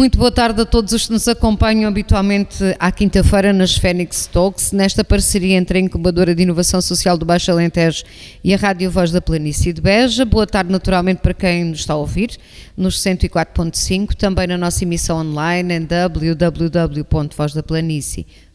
[0.00, 4.72] Muito boa tarde a todos os que nos acompanham habitualmente à quinta-feira nas Fênix Talks,
[4.72, 8.04] nesta parceria entre a Incubadora de Inovação Social do Baixo Alentejo
[8.42, 10.24] e a Rádio Voz da Planície de Beja.
[10.24, 12.30] Boa tarde naturalmente para quem nos está a ouvir
[12.74, 18.49] nos 104.5, também na nossa emissão online em www.vozdaplanície.com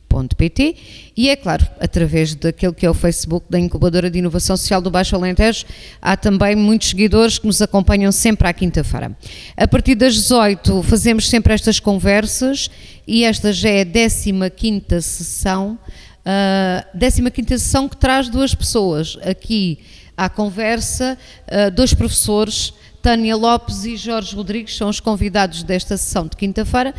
[1.17, 4.89] e é claro, através daquele que é o Facebook da Incubadora de Inovação Social do
[4.89, 5.65] Baixo Alentejo,
[6.01, 9.15] há também muitos seguidores que nos acompanham sempre à quinta-feira.
[9.57, 12.69] A partir das 18 fazemos sempre estas conversas
[13.07, 15.77] e esta já é a 15 sessão,
[16.25, 19.79] uh, 15 sessão que traz duas pessoas aqui
[20.17, 26.25] à conversa, uh, dois professores, Tânia Lopes e Jorge Rodrigues, são os convidados desta sessão
[26.25, 26.93] de quinta-feira.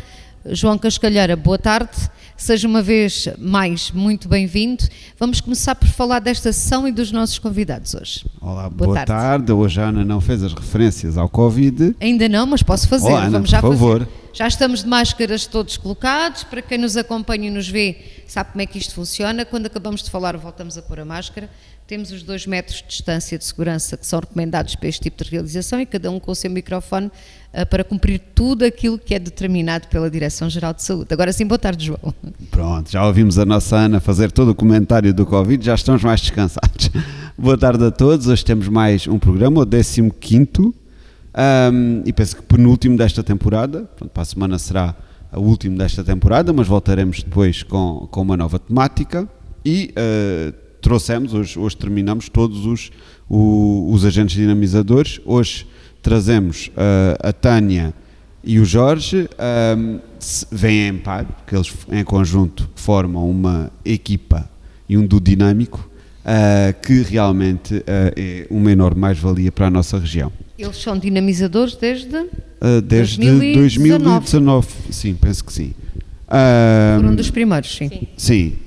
[0.45, 1.97] João Cascalheira, boa tarde.
[2.35, 4.83] Seja uma vez mais muito bem-vindo.
[5.19, 8.25] Vamos começar por falar desta sessão e dos nossos convidados hoje.
[8.39, 9.07] Olá, boa, boa tarde.
[9.07, 9.51] tarde.
[9.51, 11.95] Hoje a Ana não fez as referências ao Covid.
[11.99, 13.07] Ainda não, mas posso fazer.
[13.07, 13.99] Olá, Ana, Vamos já por favor.
[14.01, 14.11] Fazer.
[14.33, 16.43] Já estamos de máscaras todos colocados.
[16.43, 19.43] Para quem nos acompanha e nos vê, sabe como é que isto funciona.
[19.43, 21.49] Quando acabamos de falar, voltamos a pôr a máscara.
[21.87, 25.29] Temos os dois metros de distância de segurança que são recomendados para este tipo de
[25.31, 29.19] realização e cada um com o seu microfone uh, para cumprir tudo aquilo que é
[29.19, 31.07] determinado pela Direção-Geral de Saúde.
[31.13, 32.13] Agora sim, boa tarde, João.
[32.51, 36.19] Pronto, já ouvimos a nossa Ana fazer todo o comentário do Covid, já estamos mais
[36.19, 36.89] descansados.
[37.39, 40.73] boa tarde a todos, hoje temos mais um programa, o 15 um,
[42.05, 44.93] e penso que penúltimo desta temporada, para a semana será
[45.31, 49.25] o último desta temporada, mas voltaremos depois com, com uma nova temática
[49.63, 49.93] e...
[49.97, 52.91] Uh, trouxemos, hoje, hoje terminamos todos os,
[53.29, 55.19] o, os agentes dinamizadores.
[55.25, 55.67] Hoje
[56.01, 57.93] trazemos uh, a Tânia
[58.41, 59.27] e o Jorge,
[59.77, 59.99] um,
[60.49, 64.49] vêm em par, porque eles em conjunto formam uma equipa
[64.87, 65.89] e um do dinâmico,
[66.23, 67.83] uh, que realmente uh,
[68.15, 70.31] é uma enorme mais-valia para a nossa região.
[70.57, 72.15] Eles são dinamizadores desde?
[72.15, 73.57] Uh, desde 2019.
[73.57, 74.67] 2019.
[74.91, 75.73] Sim, penso que sim.
[76.95, 77.89] Foram um dos primeiros, sim.
[77.89, 78.07] Sim.
[78.15, 78.66] sim.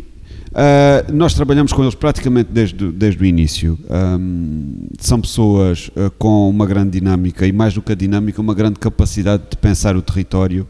[0.50, 3.78] Uh, nós trabalhamos com eles praticamente desde, desde o início.
[3.88, 8.54] Um, são pessoas uh, com uma grande dinâmica e, mais do que a dinâmica, uma
[8.54, 10.66] grande capacidade de pensar o território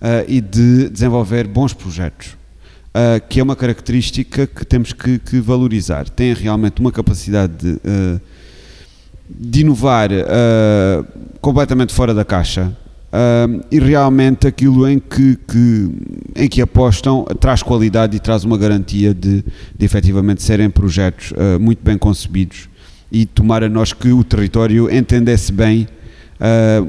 [0.00, 2.36] uh, e de desenvolver bons projetos,
[3.28, 6.08] que é uma característica que temos que, que valorizar.
[6.08, 7.78] Têm realmente uma capacidade de,
[9.30, 10.08] de inovar
[11.40, 12.76] completamente fora da caixa.
[13.08, 15.90] Uh, e realmente aquilo em que, que,
[16.36, 19.42] em que apostam traz qualidade e traz uma garantia de,
[19.74, 22.68] de efetivamente serem projetos uh, muito bem concebidos
[23.10, 25.88] e tomar a nós que o território entendesse bem
[26.38, 26.86] uh,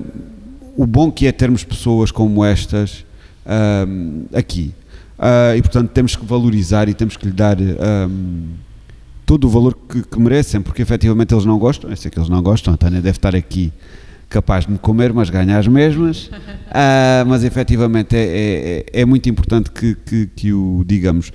[0.76, 3.06] o bom que é termos pessoas como estas
[4.34, 4.74] aqui.
[5.58, 7.58] e portanto temos que valorizar e temos que lhe dar
[9.26, 12.30] todo o valor que, que merecem, porque efetivamente eles não gostam, eu sei que eles
[12.30, 13.74] não gostam, a Tânia deve estar aqui
[14.30, 16.28] capaz de me comer, mas ganha as mesmas.
[16.28, 21.32] Uh, mas efetivamente é, é, é, muito importante que, que, que, o digamos.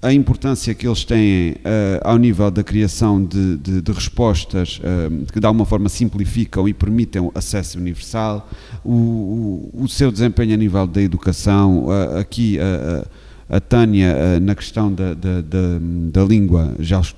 [0.00, 5.32] A importância que eles têm uh, ao nível da criação de, de, de respostas uh,
[5.32, 8.48] que de alguma forma simplificam e permitem acesso universal,
[8.82, 11.86] o, o, o seu desempenho a nível da educação,
[12.18, 15.78] aqui a, a Tânia na questão da, da, da,
[16.12, 16.74] da língua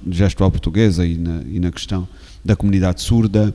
[0.09, 2.07] gestual portuguesa e na, e na questão
[2.45, 3.53] da comunidade surda,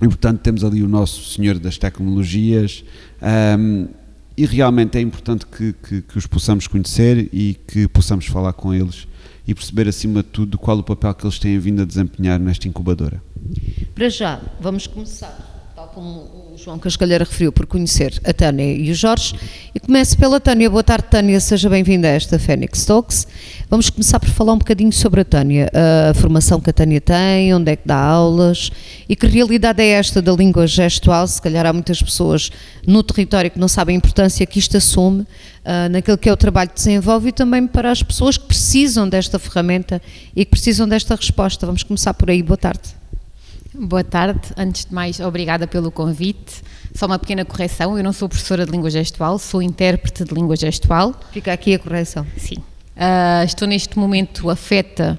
[0.00, 2.84] e portanto temos ali o nosso Senhor das Tecnologias
[3.58, 3.88] um,
[4.36, 8.72] e realmente é importante que, que, que, os possamos conhecer e que possamos falar com
[8.72, 9.06] eles
[9.46, 12.66] e perceber acima de tudo qual o papel que eles têm vindo a desempenhar nesta
[12.66, 13.22] incubadora.
[13.94, 15.50] Para já, vamos começar
[15.94, 19.34] como o João Cascalheira referiu, por conhecer a Tânia e o Jorge.
[19.74, 20.68] E começo pela Tânia.
[20.68, 21.40] Boa tarde, Tânia.
[21.40, 23.26] Seja bem-vinda a esta Fênix Talks.
[23.70, 27.54] Vamos começar por falar um bocadinho sobre a Tânia, a formação que a Tânia tem,
[27.54, 28.70] onde é que dá aulas
[29.08, 31.26] e que realidade é esta da língua gestual.
[31.26, 32.50] Se calhar há muitas pessoas
[32.86, 36.36] no território que não sabem a importância que isto assume uh, naquilo que é o
[36.36, 40.02] trabalho que desenvolve e também para as pessoas que precisam desta ferramenta
[40.36, 41.64] e que precisam desta resposta.
[41.64, 42.42] Vamos começar por aí.
[42.42, 42.99] Boa tarde.
[43.72, 44.40] Boa tarde.
[44.56, 46.60] Antes de mais, obrigada pelo convite.
[46.92, 50.56] Só uma pequena correção: eu não sou professora de língua gestual, sou intérprete de língua
[50.56, 51.14] gestual.
[51.30, 52.26] Fica aqui a correção.
[52.36, 52.56] Sim.
[52.56, 55.16] Uh, estou neste momento afeta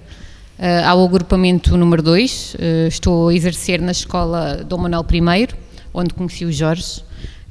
[0.59, 2.53] uh, ao agrupamento número 2.
[2.53, 5.47] Uh, ah, estou a exercer na escola Dom Manuel I,
[5.93, 7.01] onde conheci o Jorge.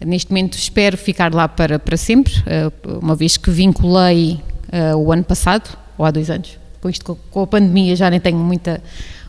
[0.04, 2.32] Neste momento espero ficar lá para, para sempre,
[3.02, 4.40] uma vez que vinculei
[4.96, 6.58] o ano passado, ou há dois anos.
[6.80, 8.82] Com isto, com a pandemia, já nem tenho muita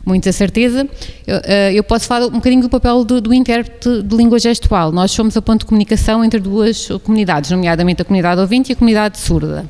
[0.04, 0.88] muita certeza.
[1.26, 4.92] Eu, eh, eu, posso falar um bocadinho do papel do, do intérprete de língua gestual.
[4.92, 8.76] Nós somos a ponto de comunicação entre duas comunidades, nomeadamente a comunidade ouvinte e a
[8.76, 9.64] comunidade surda.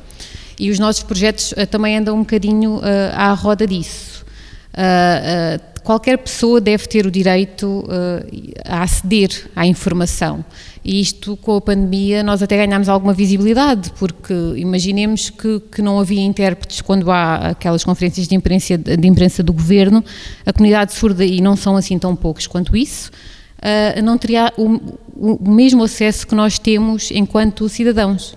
[0.59, 2.81] E os nossos projetos uh, também andam um bocadinho uh,
[3.15, 4.23] à roda disso.
[5.83, 7.85] Qualquer pessoa deve ter o direito
[8.65, 10.43] a aceder à informação.
[10.83, 15.97] E isto, com a pandemia, nós até ganhámos alguma visibilidade, porque imaginemos que, que não
[15.97, 20.03] havia intérpretes quando há aquelas conferências de imprensa, de imprensa do governo,
[20.45, 23.11] a comunidade surda, e não são assim tão poucos quanto isso,
[23.59, 24.79] uh, não teria o,
[25.15, 28.33] o, mesmo acesso que nós temos enquanto cidadãos.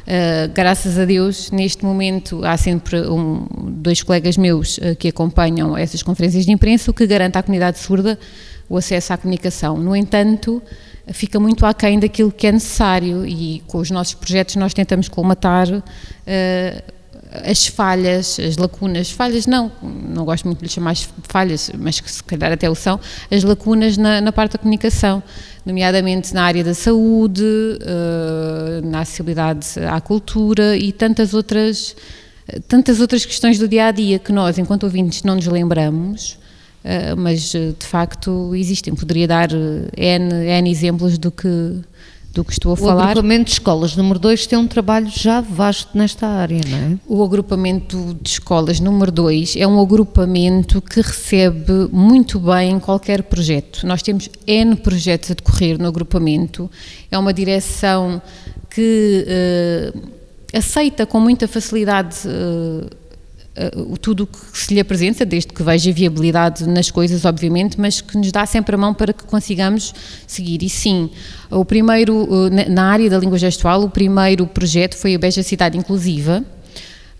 [0.00, 5.76] Uh, graças a Deus, neste momento há sempre um, dois colegas meus uh, que acompanham
[5.76, 8.18] essas conferências de imprensa, o que garante à comunidade surda
[8.70, 9.76] o acesso à comunicação.
[9.76, 10.62] No entanto,
[11.08, 15.68] fica muito aquém daquilo que é necessário e com os nossos projetos nós tentamos colmatar
[15.68, 15.82] uh,
[17.44, 20.96] as falhas, as lacunas, falhas não, não gosto muito de lhe chamar
[21.28, 22.98] falhas, mas que se calhar até o são,
[23.30, 25.22] as lacunas na, na parte da comunicação,
[25.64, 31.94] nomeadamente na área da saúde, uh, na acessibilidade à cultura e tantas outras,
[32.66, 36.40] tantas outras questões do dia a dia que nós, enquanto ouvintes, não nos lembramos
[36.84, 38.94] Uh, mas de facto existem.
[38.94, 41.48] Poderia dar N, N exemplos do que,
[42.32, 42.94] do que estou a o falar.
[42.94, 46.98] O agrupamento de escolas número 2 tem um trabalho já vasto nesta área, não é?
[47.06, 53.86] O agrupamento de escolas número 2 é um agrupamento que recebe muito bem qualquer projeto.
[53.86, 56.70] Nós temos N projetos a decorrer no agrupamento,
[57.10, 58.22] é uma direção
[58.70, 59.26] que
[59.94, 60.00] uh,
[60.54, 62.16] aceita com muita facilidade.
[62.26, 62.99] Uh,
[63.76, 68.00] uh, tudo o que se lhe apresenta, desde que veja viabilidade nas coisas, obviamente, mas
[68.00, 69.94] que nos dá sempre a mão para que consigamos
[70.26, 70.62] seguir.
[70.62, 71.10] E sim,
[71.50, 75.76] o primeiro, uh, na área da língua gestual, o primeiro projeto foi a Beja Cidade
[75.76, 76.44] Inclusiva,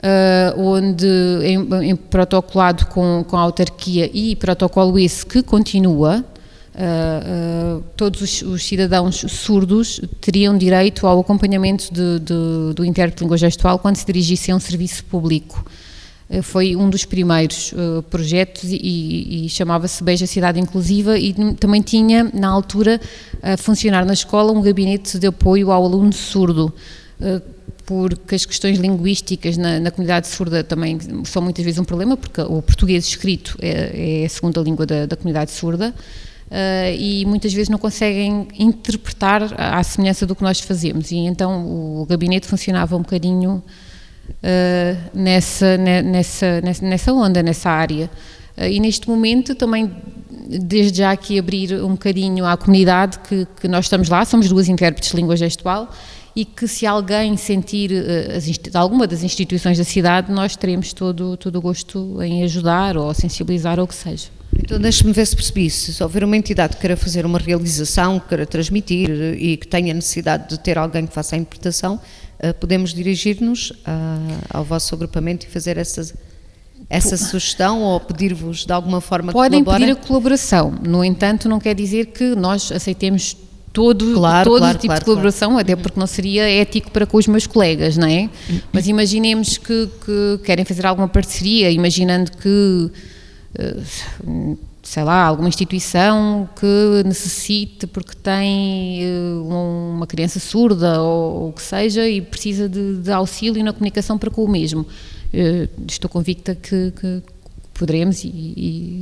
[0.00, 1.06] Uh, onde
[1.42, 6.24] em, em, protocolado com, com a autarquia e protocolo esse que continua,
[6.74, 13.18] uh, uh, todos os, os, cidadãos surdos teriam direito ao acompanhamento de, de, do intérprete
[13.18, 15.64] de língua gestual quando se dirigissem a um serviço público.
[16.30, 21.82] Eh, foi um dos primeiros uh, projetos e, e chamava-se Beija Cidade Inclusiva e também
[21.82, 23.00] tinha, na altura,
[23.42, 26.72] a funcionar na escola um gabinete de apoio ao aluno surdo,
[27.20, 27.42] uh,
[27.84, 32.40] porque as questões linguísticas na, na, comunidade surda também são muitas vezes um problema, porque
[32.40, 35.92] o português escrito é, é a segunda língua da, da comunidade surda.
[36.46, 41.10] Uh, e muitas vezes não conseguem interpretar à semelhança do que nós fazemos.
[41.10, 43.62] E então o gabinete funcionava um bocadinho
[44.30, 48.10] uh, nessa, nessa, nessa onda, nessa área.
[48.56, 49.90] Uh, e neste momento também,
[50.48, 54.68] desde já aqui abrir um bocadinho à comunidade que, que nós estamos lá, somos duas
[54.68, 55.90] intérpretes de língua gestual
[56.34, 61.56] e que se alguém sentir uh, alguma das instituições da cidade, nós teremos todo, todo
[61.56, 64.28] o gosto em ajudar ou sensibilizar ou o que seja.
[64.58, 68.28] Então deixe-me ver se percebi, se houver uma entidade que queira fazer uma realização, que
[68.28, 72.00] queira transmitir e que tenha necessidade de ter alguém que faça a interpretação,
[72.58, 73.74] podemos dirigir-nos uh,
[74.48, 76.14] ao vosso agrupamento e fazer essas,
[76.88, 81.60] essa sugestão ou pedir-vos de alguma forma Podem que pedir a colaboração, no entanto não
[81.60, 83.36] quer dizer que nós aceitemos
[83.72, 87.16] todo, claro, todo claro, tipo claro, de colaboração, até porque não seria ético para com
[87.18, 88.28] os meus colegas, não é?
[88.72, 92.90] Mas imaginemos que, que querem fazer alguma parceria, imaginando que
[93.54, 93.76] eh,
[94.90, 101.62] sei lá, alguma instituição que necessite porque tem eh, uma criança surda ou o que
[101.62, 104.84] seja e precisa de, de, auxílio na comunicação para com o mesmo.
[105.32, 107.22] Eh, estou convicta que, que
[107.72, 108.28] poderemos e,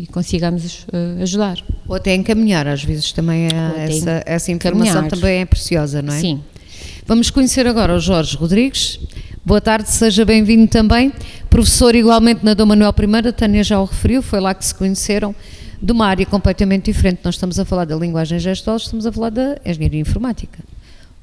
[0.04, 0.86] e, consigamos
[1.22, 1.56] ajudar.
[1.88, 6.20] Ou até encaminhar, às vezes também é essa, essa informação também é preciosa, não é?
[6.20, 6.42] Sim.
[7.06, 9.00] Vamos conhecer agora o Jorge Rodrigues.
[9.42, 11.10] Boa tarde, seja bem-vindo também.
[11.48, 14.74] Professor igualmente na Dom Manuel I, a Tânia já o referiu, foi lá que se
[14.74, 15.34] conheceram,
[15.80, 17.20] de uma área completamente diferente.
[17.24, 20.58] Nós estamos a falar da linguagem gestual, estamos a falar da engenharia informática.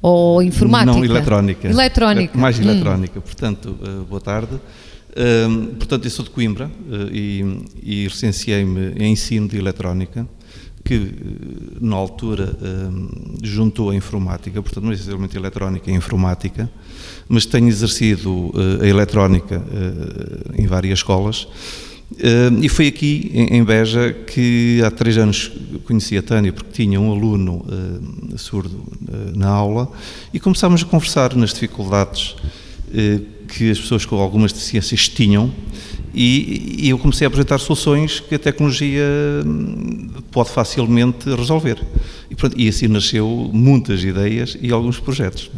[0.01, 0.97] Ou informática?
[0.97, 1.67] Não, eletrónica.
[1.67, 2.37] Eletrónica.
[2.37, 2.63] Mais hum.
[2.63, 3.19] eletrónica.
[3.19, 3.21] Hum.
[3.21, 4.55] Portanto, uh, boa tarde.
[4.55, 10.27] Uh, portanto, eu sou de Coimbra uh, e, e licenciei-me em ensino de eletrónica
[10.85, 16.69] que eh, na altura um, juntou a informática, portanto não é essencialmente eletrónica e informática,
[17.27, 21.47] mas tenho exercido uh, a eletrónica uh, em várias escolas
[22.61, 25.51] e foi aqui em, Beja que há três anos
[25.85, 27.65] conheci a Tânia porque tinha um aluno
[28.37, 28.85] surdo
[29.35, 29.91] na aula
[30.33, 32.35] e começámos a conversar nas dificuldades
[33.47, 35.51] que as pessoas com algumas deficiências tinham
[36.15, 39.03] e, eu comecei a apresentar soluções que a tecnologia
[39.45, 41.77] hum, pode facilmente resolver.
[42.31, 45.51] E, pronto, e assim nasceu muitas ideias e alguns projetos.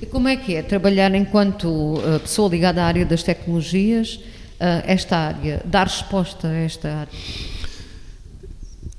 [0.00, 4.20] E como é que é trabalhar enquanto uh, pessoa ligada à área das tecnologias,
[4.58, 7.12] esta área, dar resposta a esta área?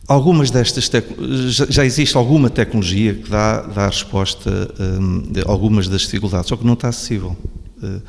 [0.07, 0.89] Algumas destas
[1.69, 4.49] já existe alguma tecnologia que dá, dá resposta
[5.45, 7.37] a algumas das dificuldades, só que não está acessível.
[7.81, 8.01] Uh,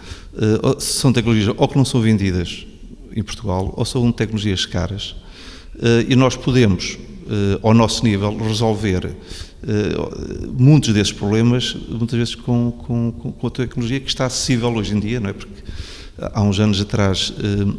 [0.66, 2.66] uh, são tecnologias ou que não são vendidas
[3.14, 5.16] em Portugal, ou são tecnologias caras,
[6.08, 6.96] e nós podemos,
[7.62, 9.16] ao nosso nível, resolver
[10.56, 15.00] muitos desses problemas, muitas vezes com, com, com a tecnologia que está acessível hoje em
[15.00, 15.32] dia, não é?
[15.32, 15.62] Porque
[16.32, 17.32] há uns anos atrás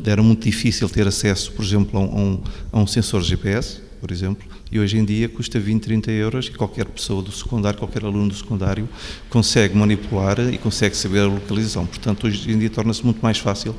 [0.05, 4.47] era muito difícil ter acesso, por exemplo, a um, a um sensor GPS, por exemplo,
[4.71, 8.29] e hoje em dia custa 20, 30 euros e qualquer pessoa do secundário, qualquer aluno
[8.29, 8.89] do secundário
[9.29, 11.85] consegue manipular e consegue saber a localização.
[11.85, 13.75] Portanto, hoje em dia torna-se muito mais fácil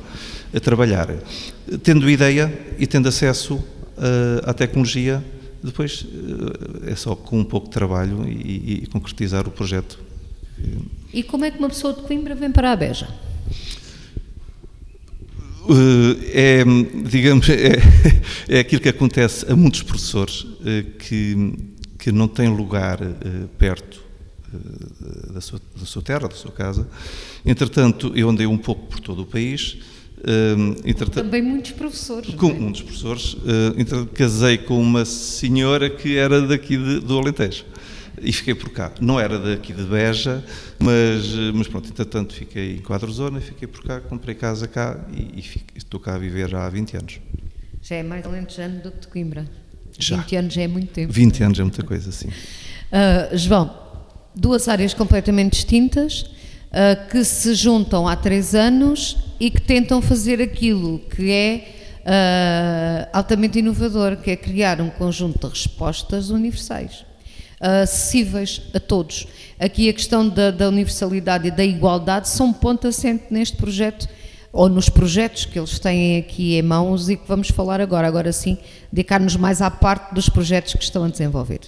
[0.55, 1.09] a trabalhar.
[1.83, 3.63] Tendo ideia e tendo acesso uh,
[4.45, 5.23] à tecnologia,
[5.63, 6.05] depois
[6.85, 9.97] é só com um pouco de trabalho e, e, concretizar o projeto.
[11.13, 13.07] E como é que uma pessoa de Coimbra vem para a Beja?
[15.69, 16.63] Eh, é,
[17.07, 17.77] digamos, é,
[18.49, 21.53] é aquilo que acontece a muitos professores eh, que,
[21.97, 24.03] que não têm lugar eh, perto
[25.33, 26.87] da sua, da sua terra, da sua casa.
[27.43, 29.77] Entretanto, eu andei um pouco por todo o país.
[31.11, 32.35] Também muitos professores.
[32.35, 32.53] Com é?
[32.53, 33.35] muitos professores.
[34.13, 37.65] casei com uma senhora que era daqui de, do Alentejo
[38.23, 38.91] e fiquei por cá.
[38.99, 40.43] Não era daqui de Beja,
[40.79, 45.39] mas, mas pronto, entretanto fiquei em quadro zona, fiquei por cá, comprei casa cá e,
[45.39, 47.19] e fico, estou cá a viver já há 20 anos.
[47.81, 49.45] Já é mais alentejano do que de Coimbra.
[49.99, 50.17] Já.
[50.17, 51.13] 20 anos já é muito tempo.
[51.13, 52.27] 20 anos é muita coisa, sim.
[52.27, 53.75] Uh, João,
[54.35, 60.41] duas áreas completamente distintas uh, que se juntam há três anos e que tentam fazer
[60.41, 61.67] aquilo que é
[61.99, 67.05] uh, altamente inovador, que é criar um conjunto de respostas universais
[67.63, 69.25] acessíveis a todos.
[69.59, 74.07] Aqui a questão da, da universalidade e da igualdade são ponto assente neste projeto
[74.51, 78.07] ou nos projetos que eles têm aqui em mãos e que vamos falar agora.
[78.07, 78.57] Agora sim,
[78.91, 81.61] dedicar-nos mais à parte dos projetos que estão a desenvolver.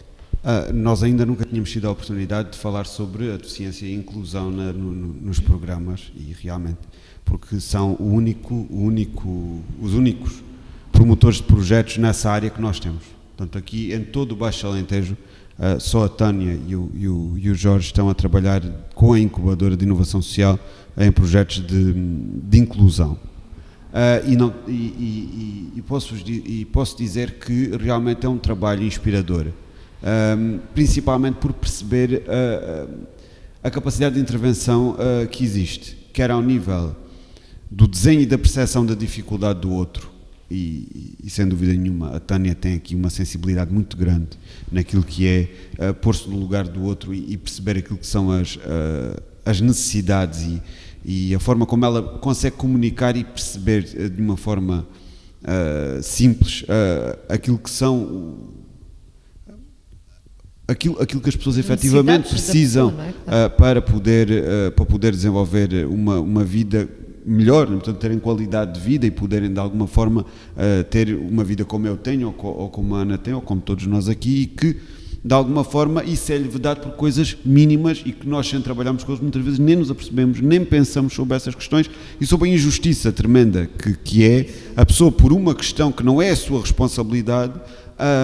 [0.43, 4.51] Uh, nós ainda nunca tínhamos tido a oportunidade de falar sobre a deficiência e inclusão
[4.51, 6.77] na, no, nos programas e realmente,
[7.23, 10.43] porque são o único, o único, os únicos
[10.91, 13.03] promotores de projetos nessa área que nós temos.
[13.35, 15.17] Portanto, aqui em todo o Baixo Alentejo
[15.57, 18.61] Uh, só a Tânia e o, e, o, e o, Jorge estão a trabalhar
[18.93, 20.59] com a incubadora de inovação social
[20.97, 23.13] em projetos de, de inclusão.
[23.13, 30.59] Uh, e, não, e, posso, e posso dizer que realmente é um trabalho inspirador, uh,
[30.73, 32.23] principalmente por perceber
[33.63, 34.97] a capacidade de intervenção
[35.31, 36.95] que existe, quer ao nível
[37.71, 40.11] do desenho e da percepção da dificuldade do outro,
[40.55, 44.29] e, e, sem dúvida nenhuma a Tânia tem aqui uma sensibilidade muito grande
[44.71, 48.31] naquilo que é uh, pôr-se no lugar do outro e, e, perceber aquilo que são
[48.31, 50.61] as, uh, as necessidades e,
[51.03, 54.87] e, a forma como ela consegue comunicar e perceber uh, de uma forma
[56.01, 56.65] simples
[57.29, 58.49] aquilo que são
[60.67, 63.49] aquilo, aquilo que as pessoas efetivamente precisam pessoa, é?
[63.49, 64.27] para, poder,
[64.75, 66.89] para poder desenvolver uma, uma vida
[67.25, 71.65] melhor, portanto, terem qualidade de vida e poderem de alguma forma uh, ter uma vida
[71.65, 74.45] como eu tenho, ou, ou, como a Ana tem, ou como todos nós aqui, e
[74.45, 74.77] que
[75.23, 79.11] de alguma forma isso é-lhe vedado por coisas mínimas e que nós, sem trabalharmos com
[79.11, 81.89] eles, muitas vezes nem nos apercebemos, nem pensamos sobre essas questões
[82.21, 86.21] e sobre a injustiça tremenda que, que é a pessoa, por uma questão que não
[86.21, 87.53] é a sua responsabilidade,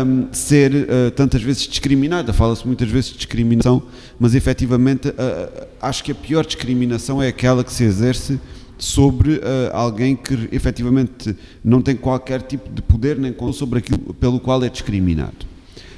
[0.05, 2.33] um, ser uh, tantas vezes discriminada.
[2.33, 3.81] Fala-se muitas vezes de discriminação,
[4.19, 8.39] mas efetivamente uh, acho que a pior discriminação é aquela que se exerce
[8.81, 9.41] sobre uh,
[9.73, 14.63] alguém que efetivamente não tem qualquer tipo de poder nem controle sobre aquilo pelo qual
[14.63, 15.51] é discriminado.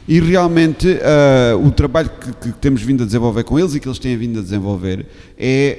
[0.05, 3.87] E realmente uh, o trabalho que, que, temos vindo a desenvolver com eles e que
[3.87, 5.05] eles têm vindo a desenvolver
[5.39, 5.77] é,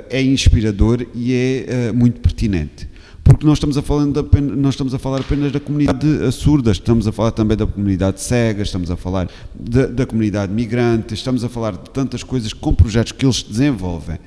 [0.00, 2.88] uh, é inspirador e é muito pertinente.
[3.22, 3.80] Porque nós estamos, a
[4.20, 8.18] apenas, nós estamos a falar apenas da comunidade surda, estamos a falar também da comunidade
[8.22, 12.74] cega, estamos a falar da, da comunidade migrante, estamos a falar de tantas coisas com
[12.74, 14.18] projetos que eles desenvolvem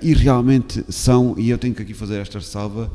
[0.00, 2.90] e realmente são, e eu tenho que aqui fazer esta ressalva,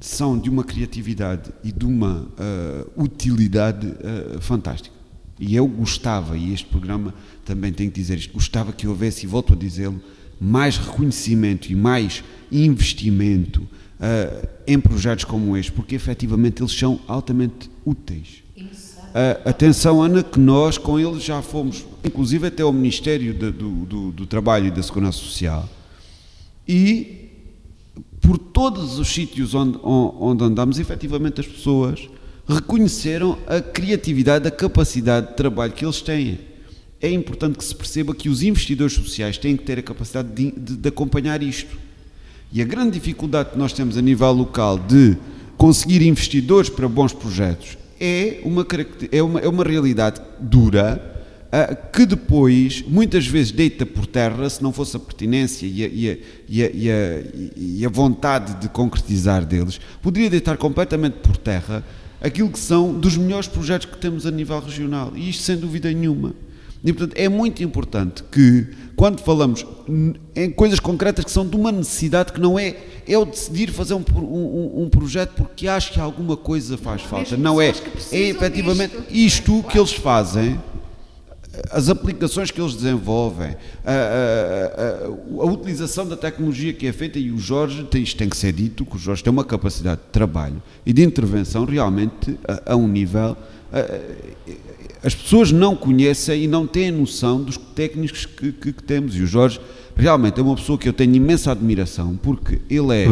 [0.00, 4.94] são de uma criatividade e de uma uh, utilidade uh, fantástica.
[5.38, 7.14] E eu gostava, e este programa
[7.44, 10.00] também tem que dizer isto, gostava que houvesse, e volto a dizê-lo,
[10.40, 17.70] mais reconhecimento e mais investimento uh, em projetos como este, porque efetivamente eles são altamente
[17.84, 18.42] úteis.
[18.58, 23.70] Uh, atenção, Ana, que nós com eles já fomos, inclusive até ao Ministério de, do,
[23.86, 25.68] do, do Trabalho e da Segurança Social,
[26.66, 27.30] e
[28.20, 32.08] por todos os sítios onde, onde andamos, efetivamente as pessoas
[32.48, 36.38] reconheceram a criatividade, a capacidade de trabalho que eles têm.
[37.00, 40.50] É importante que se perceba que os investidores sociais têm que ter a capacidade de,
[40.50, 41.76] de, de acompanhar isto.
[42.52, 45.16] E a grande dificuldade que nós temos a nível local de
[45.56, 48.66] conseguir investidores para bons projetos é uma,
[49.10, 51.15] é uma, é uma realidade dura
[51.92, 56.10] que depois, muitas vezes, deita por terra, se não fosse a pertinência e a, e
[56.10, 57.22] a, e a,
[57.56, 61.84] e a vontade de concretizar deles, poderia deitar completamente por terra
[62.20, 65.12] aquilo que são dos melhores projetos que temos a nível regional.
[65.14, 66.34] E isto sem dúvida nenhuma.
[66.84, 69.66] E, portanto, é muito importante que, quando falamos
[70.34, 72.76] em coisas concretas que são de uma necessidade que não é
[73.08, 77.36] eu decidir fazer um, um, um projeto porque acho que alguma coisa faz falta.
[77.36, 77.72] Não é.
[78.12, 80.60] É efetivamente isto que eles fazem
[81.70, 87.18] as aplicações que eles desenvolvem, a, a, a, a, utilização da tecnologia que é feita,
[87.18, 90.00] e o Jorge, tem, isto tem que ser dito, que o Jorge tem uma capacidade
[90.00, 93.36] de trabalho e de intervenção realmente a, um nível.
[95.02, 99.22] as pessoas não conhecem e não têm noção dos técnicos que, que, que, temos, e
[99.22, 99.60] o Jorge
[99.96, 103.06] realmente é uma pessoa que eu tenho imensa admiração, porque ele é,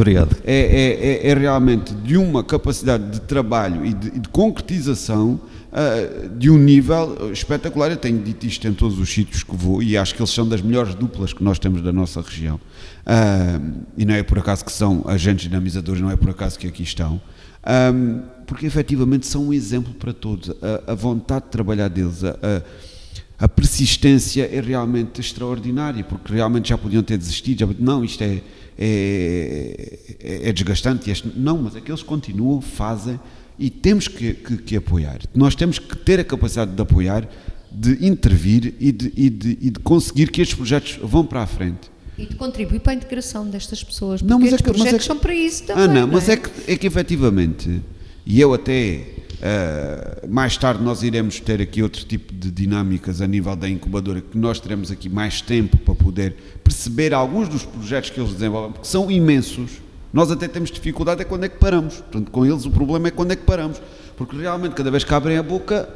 [0.44, 5.40] é, é, é, é realmente de uma capacidade de trabalho e de, e de concretização
[5.72, 7.90] uh, de um nível espetacular.
[7.90, 10.46] Eu tenho dito isto em todos os sítios que vou e acho que eles são
[10.46, 12.56] das melhores duplas que nós temos da nossa região.
[12.56, 16.66] Uh, e não é por acaso que são agentes dinamizadores, não é por acaso que
[16.66, 17.20] aqui estão.
[17.66, 20.50] Um, porque efetivamente são um exemplo para todos.
[20.50, 22.62] A, a vontade de trabalhar deles, a, a,
[23.38, 28.40] a, persistência é realmente extraordinária, porque realmente já podiam ter desistido, já, não, isto é,
[28.78, 33.18] é, é, é desgastante, este, não, mas é que eles continuam, fazem,
[33.58, 35.20] e temos que, que, que, apoiar.
[35.34, 37.28] Nós temos que ter a capacidade de apoiar,
[37.70, 41.46] de intervir e de, e de, e de conseguir que estes projetos vão para a
[41.46, 41.90] frente.
[42.16, 44.98] E de contribuir para a integração destas pessoas, porque não, mas é que, projetos é
[44.98, 45.84] que, são para isso também.
[45.84, 46.34] Ah, não, não mas é?
[46.34, 46.36] é?
[46.36, 47.82] que, é que efetivamente,
[48.24, 53.26] e eu até Uh, mais tarde nós iremos ter aqui outro tipo de dinâmicas a
[53.26, 58.10] nível da incubadora, que nós teremos aqui mais tempo para poder perceber alguns dos projetos
[58.10, 59.82] que eles desenvolvem, porque são imensos,
[60.14, 61.96] nós até temos dificuldade é quando é que paramos.
[61.96, 63.82] Portanto, com eles o problema é quando é que paramos.
[64.16, 65.88] Porque realmente, cada vez que abrem a boca,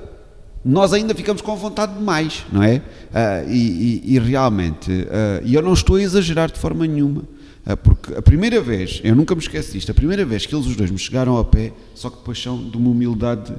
[0.64, 2.78] nós ainda ficamos com vontade de mais, não é?
[2.78, 7.23] Uh, e, e, e, realmente, uh, e eu não estou a exagerar de forma nenhuma.
[7.68, 10.66] Uh, porque a primeira vez, eu nunca me esqueço disto, a primeira vez que eles
[10.66, 13.54] os dois me chegaram a pé, só que depois são de uma humildade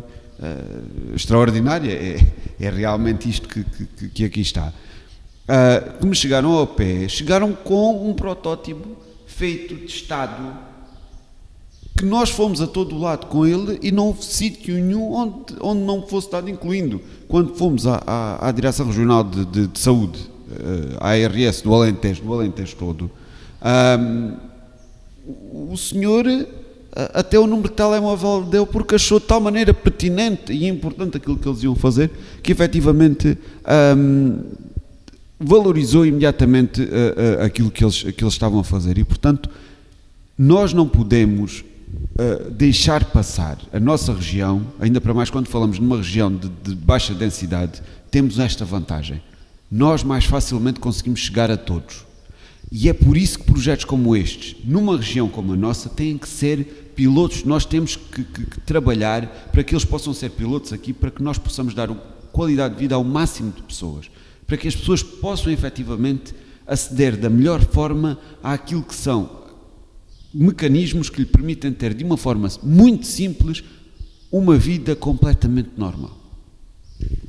[1.13, 2.25] extraordinária, é,
[2.59, 4.73] é, realmente isto que, que, que aqui está.
[5.99, 8.87] que me chegaram ao pé, chegaram com um protótipo
[9.27, 10.57] feito, testado,
[11.97, 15.81] que nós fomos a todo lado com ele e não houve sítio nenhum onde, onde
[15.81, 20.17] não fosse dado, incluindo quando fomos à, à, à Direção Regional de, de, de Saúde,
[20.49, 23.11] eh, à ARS do Alentejo, do Alentejo todo,
[25.51, 26.25] o senhor
[27.13, 31.37] até o número de telemóvel deu porque achou de tal maneira pertinente e importante aquilo
[31.37, 32.09] que eles iam fazer
[32.41, 33.37] que efetivamente
[33.97, 34.41] um,
[35.39, 39.49] valorizou imediatamente uh, uh, aquilo que eles, que eles estavam a fazer e, portanto,
[40.37, 45.97] nós não podemos uh, deixar passar a nossa região, ainda para mais quando falamos numa
[45.97, 49.21] região de, de baixa densidade, temos esta vantagem.
[49.71, 52.08] Nós mais facilmente conseguimos chegar a todos.
[52.71, 56.27] E é por isso que projetos como estes, numa região como a nossa, têm que
[56.27, 57.43] ser pilotos.
[57.43, 61.23] Nós temos que, que, que trabalhar para que eles possam ser pilotos aqui, para que
[61.23, 61.89] nós possamos dar
[62.31, 64.09] qualidade de vida ao máximo de pessoas
[64.49, 66.33] para que as pessoas possam efetivamente
[66.65, 69.37] aceder da melhor forma àquilo que são
[70.33, 73.63] mecanismos que lhe permitem ter de uma forma muito simples
[74.31, 76.17] uma vida completamente normal.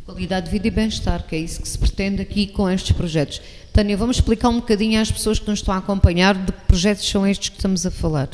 [0.05, 3.41] Qualidade de vida e bem-estar, que é isso que se pretende aqui com estes projetos.
[3.73, 7.09] Tânia, vamos explicar um bocadinho às pessoas que nos estão a acompanhar de que projetos
[7.09, 8.29] são estes que estamos a falar.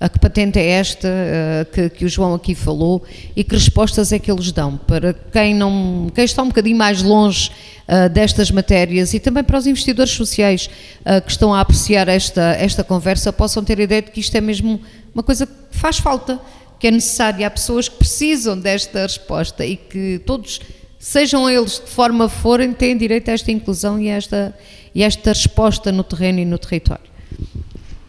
[0.00, 3.02] A que patente é esta uh, que, que, o João aqui falou
[3.34, 7.02] e que respostas é que eles dão para quem, não, quem está um bocadinho mais
[7.02, 7.50] longe
[7.88, 10.70] uh, destas matérias e também para os investidores sociais
[11.00, 14.34] uh, que estão a apreciar esta, esta conversa possam ter a ideia de que isto
[14.36, 14.80] é mesmo
[15.12, 16.40] uma coisa que faz falta,
[16.78, 17.46] que é necessária.
[17.46, 20.60] Há pessoas que precisam desta resposta e que todos,
[20.98, 24.54] sejam eles de forma forem, têm direito a esta inclusão e a esta,
[24.94, 27.08] e esta resposta no terreno e no território.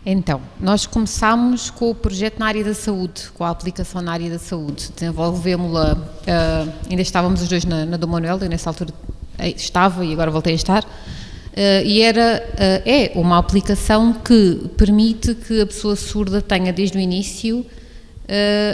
[0.05, 4.29] Então, nós começámos com o projeto na área da saúde, com a aplicação na área
[4.29, 4.89] da saúde.
[4.95, 8.91] Desenvolvemos-la, uh, ainda estávamos os dois na, na Dom Manuel, eu nessa altura
[9.37, 14.69] eh, estava e agora voltei a estar, uh, e era, uh, é uma aplicação que
[14.77, 17.65] permite que a pessoa surda tenha desde o início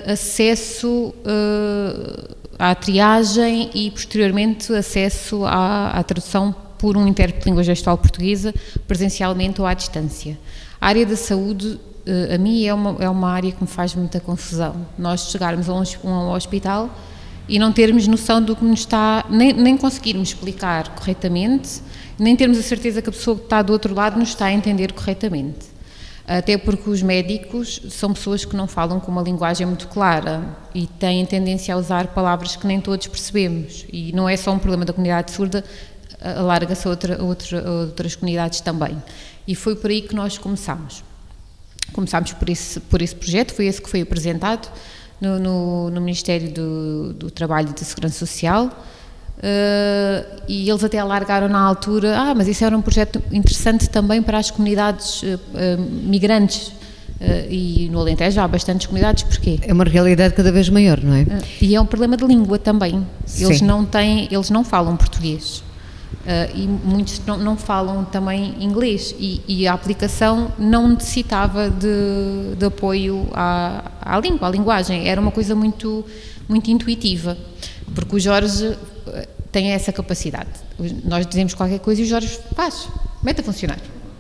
[0.05, 1.15] acesso
[2.57, 8.53] à triagem e posteriormente acesso à, à tradução por um intérprete de língua gestual portuguesa,
[8.87, 10.37] presencialmente ou à distância.
[10.79, 13.95] A área da saúde, eh, a mim, é uma, é uma área que me faz
[13.95, 14.85] muita confusão.
[14.97, 16.89] Nós chegarmos a um, a um hospital
[17.47, 21.81] e não termos noção do que nos está, nem, nem conseguirmos explicar corretamente,
[22.19, 24.53] nem termos a certeza que a pessoa que está do outro lado nos está a
[24.53, 25.74] entender corretamente.
[26.27, 30.87] Até porque os médicos são pessoas que não falam com uma linguagem muito clara e
[30.87, 33.85] têm tendência a usar palavras que nem todos percebemos.
[33.93, 35.63] E não é só um problema da comunidade surda,
[36.19, 39.01] alarga-se a, outra, outra, outras comunidades também.
[39.47, 41.03] E foi por aí que nós começámos.
[41.93, 44.67] Começámos por esse, por esse projeto, foi esse que foi apresentado.
[45.21, 48.71] no, no, no Ministério do, do, Trabalho e da Segurança Social.
[49.37, 54.21] Uh, e eles até alargaram na altura, ah, mas isso era um projeto interessante também
[54.21, 56.71] para as comunidades uh, uh, migrantes.
[57.49, 59.59] e no Alentejo há bastantes comunidades, porquê?
[59.61, 61.25] É uma realidade cada vez maior, não é?
[61.61, 63.05] e é um problema de língua também.
[63.37, 65.63] Eles não têm, eles não falam português.
[66.25, 72.55] Uh, e muitos não, não, falam também inglês e, e, a aplicação não necessitava de,
[72.57, 76.03] de apoio à, à, língua, à linguagem, era uma coisa muito,
[76.49, 77.37] muito intuitiva,
[77.93, 80.49] porque o Jorge eh, tem essa capacidade.
[81.03, 82.87] Nós dizemos qualquer coisa e o Jorge faz,
[83.23, 83.79] mete a funcionar.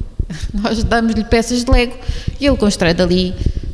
[0.53, 1.97] Nós damos-lhe peças de Lego
[2.39, 3.33] e ele constrói dali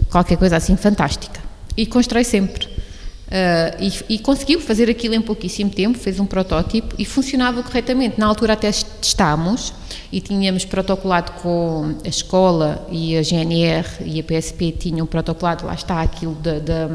[0.10, 1.39] qualquer coisa assim fantástica.
[1.75, 2.65] E constrói sempre.
[2.65, 8.19] Uh, e, e, conseguiu fazer aquilo em pouquíssimo tempo, fez um protótipo e funcionava corretamente.
[8.19, 9.73] Na altura até testámos
[10.12, 15.73] e tínhamos protocolado com a escola e a GNR e a PSP tinham protocolado, lá
[15.73, 16.89] está aquilo da, da,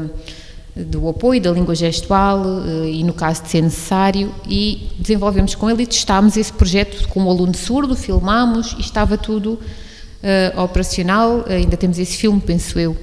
[0.85, 5.69] do apoio da língua gestual uh, e no caso de ser necessário e desenvolvemos com
[5.69, 10.61] ele e testámos esse projeto com o um aluno surdo, filmámos e estava tudo uh,
[10.61, 12.95] operacional, ainda temos esse filme, penso eu,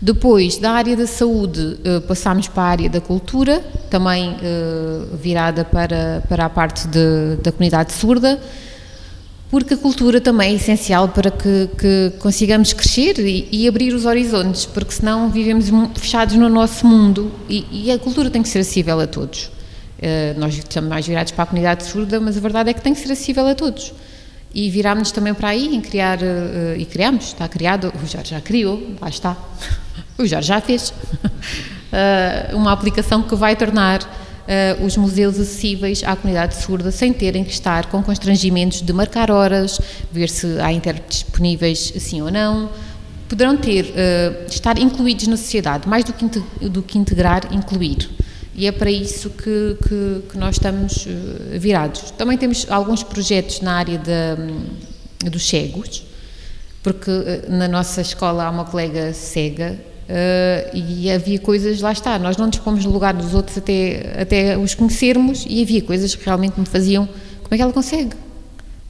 [0.00, 5.64] depois, da área da saúde, eh, passámos para a área da cultura, também eh, virada
[5.64, 8.38] para, para a parte de, da comunidade surda,
[9.50, 14.04] porque a cultura também é essencial para que, que consigamos crescer e, e, abrir os
[14.04, 18.60] horizontes, porque senão vivemos fechados no nosso mundo e, e a cultura tem que ser
[18.60, 19.44] acessível a todos.
[19.98, 22.92] Uh, nós estamos mais virados para a comunidade surda, mas a verdade é que tem
[22.92, 23.94] que ser acessível a todos.
[24.52, 28.40] E virámos-nos também para aí em criar, uh, e criámos, está criado, o Jorge já
[28.40, 29.36] criou, lá está,
[30.18, 36.14] o Jorge já fez, uh, uma aplicação que vai tornar uh, os museus acessíveis à
[36.16, 39.80] comunidade surda sem terem que estar com constrangimentos de marcar horas,
[40.12, 42.70] ver se há intérpretes disponíveis sim ou não.
[43.28, 48.08] Poderão ter, uh, estar incluídos na sociedade, mais do que, do que integrar, incluir.
[48.54, 51.06] E é para isso que, que, que nós estamos
[51.58, 52.10] virados.
[52.12, 56.06] Também temos alguns projetos na área de, dos cegos,
[56.82, 57.10] porque
[57.50, 59.78] na nossa escola há uma colega cega
[60.08, 64.56] Uh, e havia coisas, lá está, nós não dispomos do lugar dos outros até, até
[64.56, 68.12] os conhecermos e havia coisas que realmente me faziam, como é que ela consegue?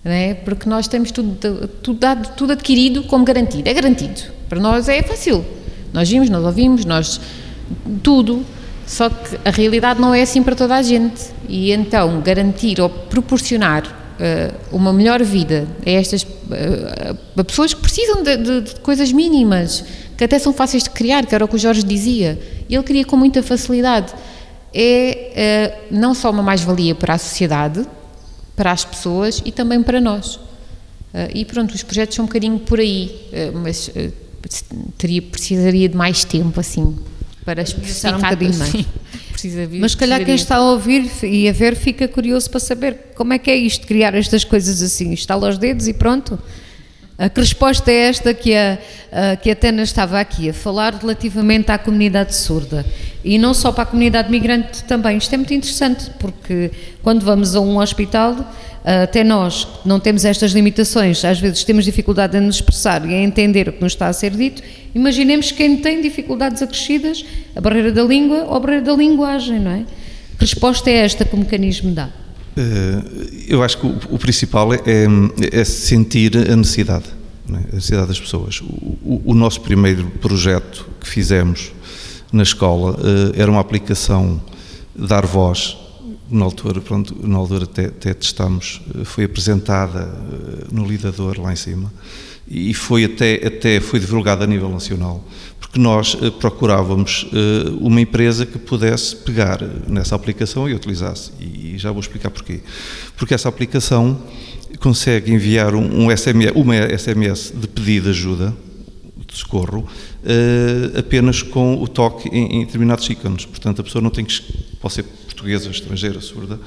[0.04, 0.34] É?
[0.34, 5.02] Porque nós temos tudo, tudo, dado, tudo adquirido como garantido, é garantido, para nós é
[5.02, 5.44] fácil,
[5.92, 7.18] nós vimos, nós ouvimos, nós,
[8.02, 8.44] tudo,
[8.86, 11.30] só que a realidade não é assim para toda a gente.
[11.48, 17.80] E então garantir ou proporcionar uh, uma melhor vida a estas uh, a pessoas que
[17.80, 19.84] precisam de, de, de coisas mínimas,
[20.16, 22.38] que até são fáceis de criar, que era o que o Jorge dizia.
[22.68, 24.12] E ele cria com muita facilidade.
[24.72, 27.86] É uh, não só uma mais-valia para a sociedade,
[28.54, 30.36] para as pessoas e também para nós.
[30.36, 33.90] Uh, e pronto, os projetos são um bocadinho por aí, uh, mas
[34.96, 36.96] teria, precisaria de mais tempo, assim,
[37.44, 38.72] para especificar um bocadinho mais.
[39.36, 43.12] Precisa, mas se calhar quem está a ouvir e a ver fica curioso para saber
[43.14, 46.38] como é que é isto, criar estas coisas assim, estala os dedos e pronto.
[47.18, 48.78] A resposta é esta que a,
[49.10, 52.84] a, que a Tena estava aqui a falar relativamente à comunidade surda.
[53.24, 55.16] E não só para a comunidade migrante também.
[55.16, 56.70] Isto é muito interessante, porque
[57.02, 58.36] quando vamos a um hospital,
[58.84, 63.24] até nós não temos estas limitações, às vezes temos dificuldade em nos expressar e em
[63.24, 64.62] entender o que nos está a ser dito.
[64.94, 67.24] Imaginemos quem tem dificuldades acrescidas,
[67.56, 69.84] a barreira da língua ou a barreira da linguagem, não é?
[70.38, 72.10] Que resposta é esta que o mecanismo dá?
[72.56, 74.80] Eh, eu acho que o, principal é,
[75.52, 77.04] é, sentir a necessidade,
[77.50, 77.52] é?
[77.52, 78.62] a necessidade das pessoas.
[78.62, 81.72] O, o, nosso primeiro projeto que fizemos
[82.32, 84.40] na escola eh, era uma aplicação
[84.94, 85.76] Dar Voz,
[86.30, 90.10] na altura, pronto, na altura até, até testámos, eh, foi apresentada
[90.72, 91.92] no lidador lá em cima
[92.48, 95.24] e foi até, até foi divulgada a nível nacional
[95.76, 101.32] porque nós eh, procurávamos eh, uma empresa que pudesse pegar nessa aplicação e utilizasse.
[101.40, 102.60] E já vou explicar porquê.
[103.16, 104.18] Porque essa aplicação
[104.80, 108.56] consegue enviar um, SMS, uma SMS de pedido de ajuda,
[109.26, 109.86] de socorro,
[110.24, 113.44] eh, apenas com o toque em, em determinados ícones.
[113.44, 114.40] Portanto, a pessoa não tem que,
[114.80, 116.58] pode ser portuguesa, estrangeira, surda,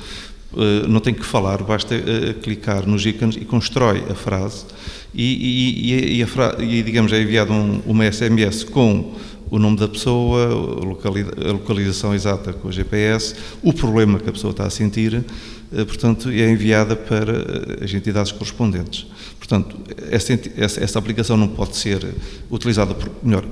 [0.87, 1.95] não tem que falar, basta
[2.41, 4.65] clicar nos ícones e constrói a frase
[5.13, 9.13] e, e, e, a, e digamos, é enviado um, uma SMS com
[9.49, 14.51] o nome da pessoa, a localização exata com o GPS, o problema que a pessoa
[14.51, 15.25] está a sentir,
[15.73, 19.07] eh, portanto, é enviada para eh, as entidades correspondentes.
[19.39, 19.75] Portanto,
[20.11, 22.13] essa, essa, aplicação não pode ser
[22.51, 23.43] utilizada, por, melhor,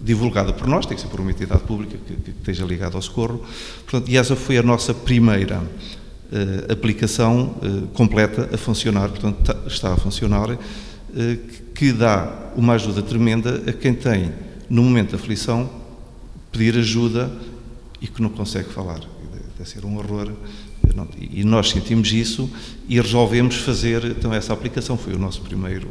[0.00, 3.02] divulgada por nós, tem que ser por uma entidade pública que, que esteja ligada ao
[3.02, 3.44] socorro.
[3.84, 5.60] Portanto, e essa foi a nossa primeira
[6.72, 10.58] aplicação uh, completa a funcionar, portanto tá, está a funcionar, uh,
[11.74, 14.32] que dá uma ajuda tremenda a quem tem,
[14.68, 15.68] no momento da aflição,
[16.50, 17.30] pedir ajuda
[18.00, 19.00] e que não consegue falar.
[19.58, 20.32] Deve ser um horror.
[21.30, 22.48] E nós sentimos isso
[22.88, 24.96] e resolvemos fazer então essa aplicação.
[24.96, 25.88] Foi o nosso primeiro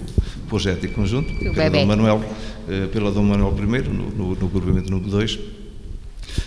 [0.48, 2.24] projeto em conjunto, pela Dom Manuel,
[2.68, 5.40] eh, pela Dom Manuel I, no, no, no grupamento número 2.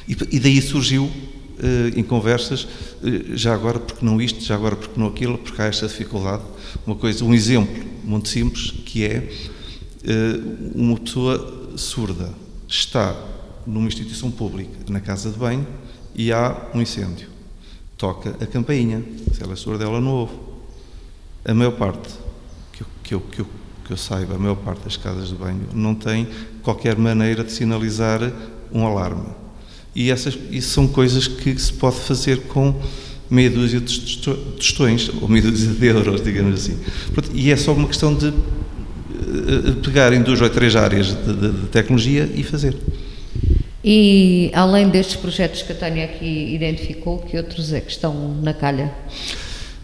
[0.08, 1.10] E, e daí surgiu
[1.96, 5.66] em conversas, uh, já agora porque não isto, já agora porque não aquilo, porque há
[5.66, 6.42] esta dificuldade.
[6.86, 9.28] Uma coisa, um exemplo muito simples que é
[10.04, 12.32] uh, uma pessoa surda
[12.66, 13.16] está
[13.66, 15.66] numa instituição pública, na casa de banho,
[16.14, 17.28] e há um incêndio.
[17.96, 19.02] Toca a campainha.
[19.32, 20.34] Se ela é surda, ela não ouve.
[21.44, 22.14] A maior parte,
[22.72, 23.46] que eu, que eu, que eu,
[23.84, 26.28] que eu saiba, a maior parte das casas de banho não tem
[26.62, 28.20] qualquer maneira de sinalizar
[28.72, 29.47] um alarme
[29.98, 32.72] e essas isso são coisas que se pode fazer com
[33.28, 34.16] meia dúzia de
[34.56, 36.78] tostões, ou meia dúzia de euros, digamos assim.
[37.34, 38.32] E é só uma questão de eh,
[39.82, 42.76] pegar em duas ou três áreas de, de, de tecnologia e fazer.
[43.82, 48.54] E além destes projetos que a Tânia aqui identificou, que outros é que estão na
[48.54, 48.92] calha?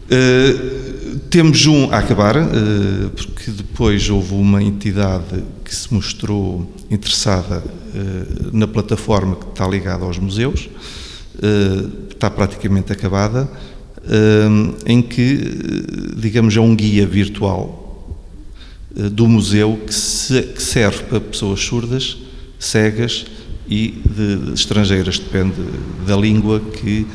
[0.05, 7.59] Uh, temos um a acabar, uh, porque depois houve uma entidade que se mostrou interessada
[7.59, 10.69] uh, na plataforma que está ligada aos museus,
[12.11, 13.51] está praticamente acabada,
[14.87, 15.37] em que,
[16.17, 18.09] digamos, é um guia virtual
[18.95, 22.17] do museu que, se, que, serve para pessoas surdas,
[22.59, 23.27] cegas
[23.69, 25.55] e de, estrangeiras, depende
[26.07, 27.07] da língua que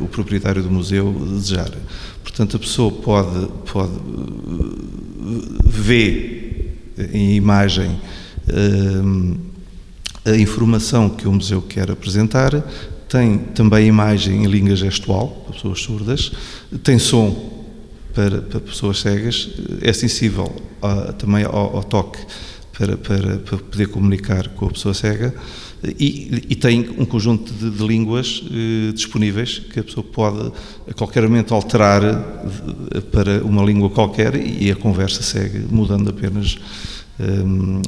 [0.00, 1.70] o proprietário do museu desejar.
[2.22, 4.00] Portanto, a pessoa pode, pode eh,
[5.64, 6.80] ver
[7.12, 8.00] em imagem
[8.48, 12.50] eh, a informação que o museu quer apresentar,
[13.08, 16.32] tem também imagem em língua gestual, para pessoas surdas,
[16.82, 17.52] tem som
[18.12, 22.18] para, para pessoas cegas, é sensível a, também ao, ao toque
[22.76, 25.32] para, para, para, poder comunicar com a pessoa cega
[25.98, 30.52] e, e tem um conjunto de, de línguas eh, disponíveis que a pessoa pode
[30.88, 36.58] a qualquer momento alterar eh, para uma língua qualquer e a conversa segue mudando apenas.
[37.18, 37.80] Um,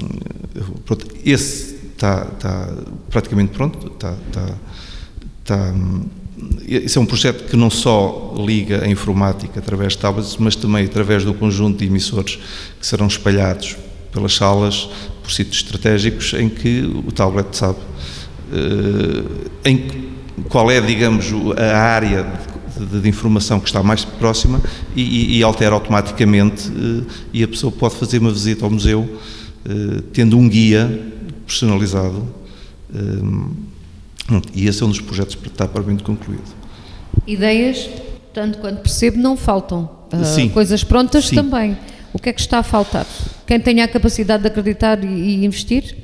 [0.84, 2.72] pronto, esse está, está,
[3.10, 4.58] praticamente pronto, está, está,
[5.42, 5.74] está
[6.66, 10.84] esse é um projeto que não só liga a informática através de tablets, mas também
[10.84, 12.38] através do conjunto de emissores
[12.78, 13.76] que serão espalhados
[14.12, 14.88] pelas salas
[15.26, 17.78] por sítios estratégicos em que o tablet sabe
[18.52, 20.06] uh, em
[20.48, 22.24] qual é, digamos, a área
[22.78, 24.62] de, de informação que está mais próxima
[24.94, 30.02] e, e, altera automaticamente uh, e a pessoa pode fazer uma visita ao museu uh,
[30.12, 31.02] tendo um guia
[31.44, 32.24] personalizado
[34.54, 36.42] e esse é um dos projetos que está para bem concluído.
[37.26, 37.88] Ideias,
[38.32, 39.88] tanto quanto percebo, não faltam.
[40.24, 40.48] Sim.
[40.48, 41.36] Coisas prontas Sim.
[41.36, 41.76] também.
[42.16, 43.06] O que é que está a faltar?
[43.46, 45.94] Quem tenha a capacidade de acreditar e, e investir?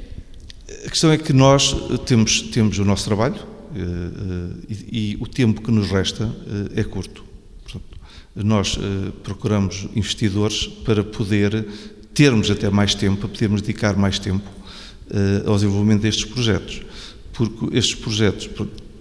[0.84, 5.62] A questão é que nós temos, temos o nosso trabalho uh, e, e, o tempo
[5.62, 7.24] que nos resta uh, é curto.
[7.62, 7.98] Portanto,
[8.36, 8.78] nós
[9.22, 11.66] procuramos investidores para poder
[12.12, 14.50] termos até mais tempo, para podermos dedicar mais tempo
[15.46, 16.82] ao desenvolvimento destes projetos.
[17.32, 18.50] Porque estes projetos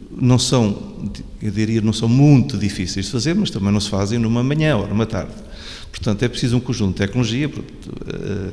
[0.10, 4.18] não são, eu diria, não são muito difíceis de fazer, mas também não se fazem
[4.18, 5.51] numa manhã ou numa tarde.
[5.92, 8.52] Portanto, é preciso um conjunto de tecnologia, eh,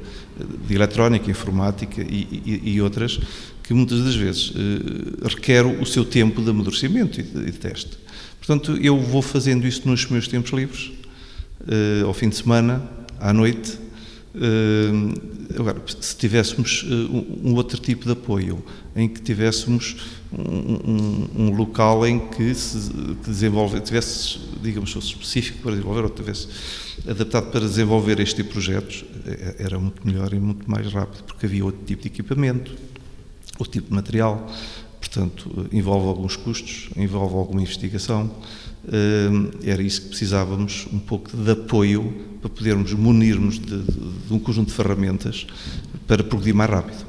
[0.66, 3.18] de eletrónica, informática e, e, e outras,
[3.62, 7.96] que muitas das vezes eh, requer o seu tempo de amadurecimento e de, de teste.
[8.38, 10.90] Portanto, eu vou fazendo isto nos meus tempos livres,
[11.66, 12.82] eh, ao fim de semana,
[13.20, 13.78] à noite,
[15.58, 16.84] agora, se tivéssemos
[17.42, 18.62] um outro tipo de apoio,
[18.94, 19.96] em que tivéssemos
[20.32, 22.90] um, um, um local em que se
[23.22, 26.48] que desenvolve, tivesse, digamos, fosse específico para desenvolver, ou tivesse
[27.08, 31.24] adaptado para desenvolver este tipo de projetos, é, era muito melhor e muito mais rápido,
[31.24, 32.72] porque havia outro tipo de equipamento,
[33.58, 34.50] outro tipo de material,
[34.98, 38.30] portanto, envolve alguns custos, envolve alguma investigação,
[39.64, 44.38] era isso que precisávamos, um pouco de apoio para podermos munirmos de, de, de um
[44.38, 45.46] conjunto de ferramentas
[46.06, 47.06] para progredir mais rápido.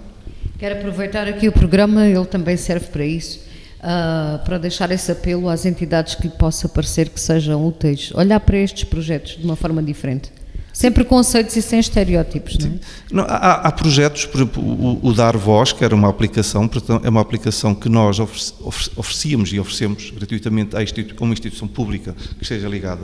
[0.57, 3.39] Quero aproveitar aqui o programa, ele também serve para isso,
[3.79, 8.39] uh, para deixar esse apelo às entidades que lhe possa parecer que sejam úteis, olhar
[8.41, 10.31] para estes projetos de uma forma diferente.
[10.79, 12.79] Sem preconceitos e sem estereótipos, não é?
[13.11, 16.69] Não, há, há, projetos, por exemplo, o, Dar Voz, que era uma aplicação,
[17.03, 22.43] é uma aplicação que nós oferecíamos e oferecemos gratuitamente a, a uma instituição pública que
[22.43, 23.01] esteja ligada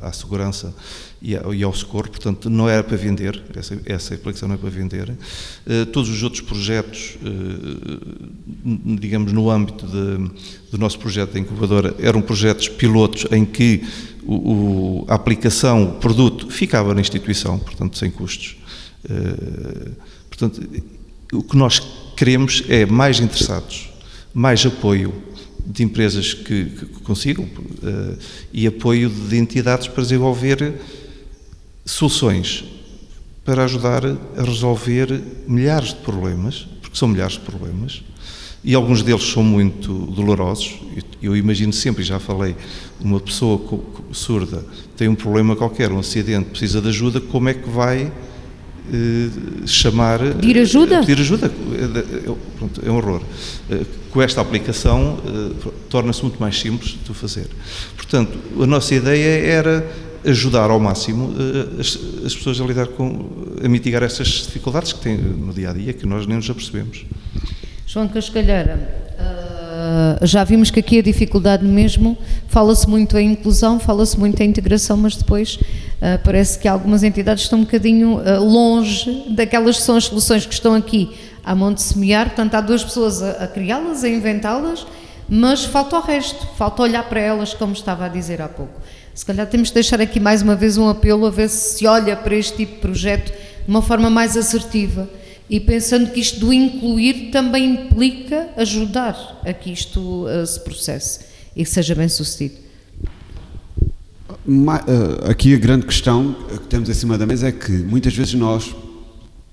[0.00, 0.74] à, à segurança
[1.20, 4.70] e, e, ao socorro, portanto não era para vender, essa, essa aplicação não é para
[4.70, 5.10] vender.
[5.10, 11.94] Uh, todos os outros projetos, uh, digamos, no âmbito de, do nosso projeto da incubadora,
[11.98, 13.82] eram projetos pilotos em que
[14.34, 18.56] o, a aplicação, o produto, ficava na instituição, portanto, sem custos.
[19.04, 19.92] Uh,
[20.28, 20.60] portanto,
[21.32, 21.80] o que nós
[22.16, 23.90] queremos é mais interessados,
[24.32, 25.12] mais apoio
[25.66, 28.18] de empresas que, que consigam uh,
[28.52, 30.74] e apoio de entidades para desenvolver
[31.84, 32.64] soluções
[33.44, 38.02] para ajudar a resolver milhares de problemas, porque são milhares de problemas,
[38.62, 40.78] e alguns deles são muito dolorosos.
[41.22, 42.54] Eu imagino sempre, já falei,
[43.00, 43.60] uma pessoa
[44.12, 44.64] surda
[45.00, 48.12] tem um problema qualquer, um acidente, precisa de ajuda, como é que vai
[48.92, 49.28] eh,
[49.66, 50.18] chamar.
[50.34, 50.96] Pedir ajuda?
[50.96, 51.46] Eh, pedir ajuda.
[51.46, 53.22] É, pronto, é um horror.
[53.70, 55.18] Eh, com esta aplicação
[55.88, 57.46] torna-se muito mais simples de fazer.
[57.96, 59.90] Portanto, a nossa ideia era
[60.26, 61.32] ajudar ao máximo
[61.78, 63.26] as, as pessoas a lidar com,
[63.64, 67.06] a mitigar essas dificuldades que têm no dia a dia, que nós nem nos apercebemos.
[67.92, 68.78] João Cascalheira,
[69.18, 74.48] uh, já vimos que aqui a dificuldade mesmo, fala-se muito em inclusão, fala-se muito em
[74.48, 79.82] integração, mas depois uh, parece que algumas entidades estão um bocadinho uh, longe daquelas que
[79.82, 81.10] são as soluções que estão aqui
[81.42, 84.86] à mão de semear, portanto há duas pessoas a, a criá-las, a inventá-las,
[85.28, 88.80] mas falta o resto, falta olhar para elas, como estava a dizer há pouco.
[89.12, 91.86] Se calhar temos de deixar aqui mais uma vez um apelo a ver se se
[91.88, 95.08] olha para este tipo de projeto de uma forma mais assertiva
[95.50, 101.20] e pensando que isto do incluir também implica ajudar a que isto uh, se processe
[101.56, 102.54] e que seja bem sucedido.
[104.48, 108.34] Eh, aqui a grande questão que temos em cima da mesa é que muitas vezes
[108.34, 108.74] nós,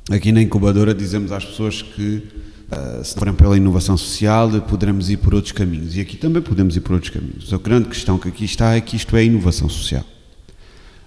[0.10, 2.24] aqui na incubadora, dizemos às pessoas que
[2.72, 6.76] uh, se forem pela inovação social poderemos ir por outros caminhos e aqui também podemos
[6.78, 7.52] ir por outros caminhos.
[7.52, 10.06] A grande questão que aqui está é que isto é inovação social.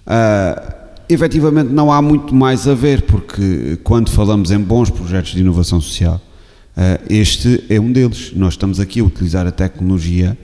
[0.05, 0.80] Uh,
[1.13, 5.81] efetivamente não há muito mais a ver, porque quando falamos em bons projetos de inovação
[5.81, 6.21] social,
[6.75, 8.31] eh, este é um deles.
[8.35, 10.37] Nós estamos aqui a utilizar a tecnologia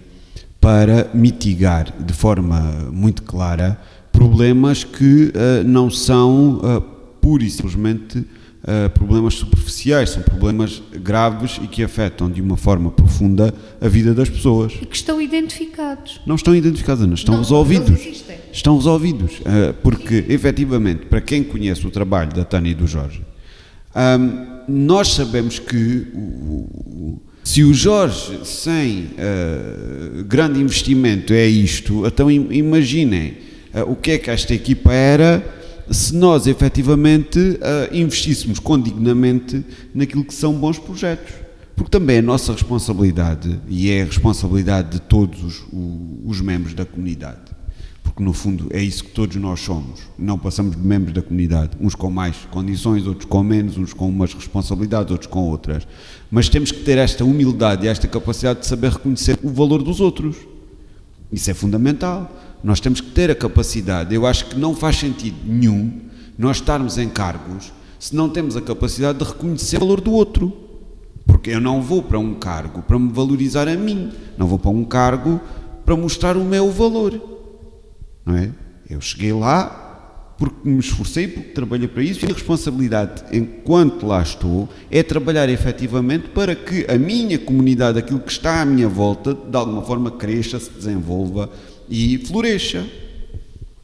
[0.59, 3.79] para mitigar de forma muito clara
[4.11, 6.81] problemas que eh, não são eh,
[7.21, 8.25] pura e simplesmente
[8.67, 14.13] uh, problemas superficiais, são problemas graves e que afetam de uma forma profunda a vida
[14.13, 14.73] das pessoas.
[14.81, 16.19] E que estão identificados.
[16.25, 18.23] Não estão identificados, não, estão não, resolvidos.
[18.51, 23.21] Estão resolvidos, uh, porque efetivamente, para quem conhece o trabalho da Tânia e do Jorge,
[23.95, 32.05] um, nós sabemos que o, o, se o Jorge, sem uh, grande investimento, é isto,
[32.05, 33.37] então imaginem
[33.73, 35.56] uh, o que é que esta equipa era
[35.91, 41.33] se nós efetivamente uh, investíssemos condignamente naquilo que são bons projetos.
[41.75, 45.63] Porque também é nossa responsabilidade e é a responsabilidade de todos os,
[46.25, 47.55] os membros da comunidade.
[48.01, 49.99] Porque no fundo é isso que todos nós somos.
[50.17, 54.09] Não passamos de membros da comunidade, uns com mais condições, outros com menos, uns com
[54.09, 55.87] umas responsabilidades, outros com outras.
[56.31, 59.99] Mas temos que ter esta humildade e esta capacidade de saber reconhecer o valor dos
[59.99, 60.35] outros.
[61.31, 62.35] Isso é fundamental.
[62.63, 64.13] Nós temos que ter a capacidade.
[64.13, 66.01] Eu acho que não faz sentido nenhum
[66.37, 70.53] nós estarmos em cargos se não temos a capacidade de reconhecer o valor do outro.
[71.25, 74.71] Porque eu não vou para um cargo para me valorizar a mim, não vou para
[74.71, 75.41] um cargo
[75.85, 77.19] para mostrar o meu valor.
[78.25, 78.51] Não é?
[78.89, 79.85] Eu cheguei lá
[80.37, 85.49] porque me esforcei, porque trabalhei para isso, e a responsabilidade, enquanto lá estou, é trabalhar
[85.49, 90.11] efetivamente para que a minha comunidade, aquilo que está à minha volta, de alguma forma
[90.11, 91.49] cresça, se desenvolva
[91.89, 92.85] e floresça.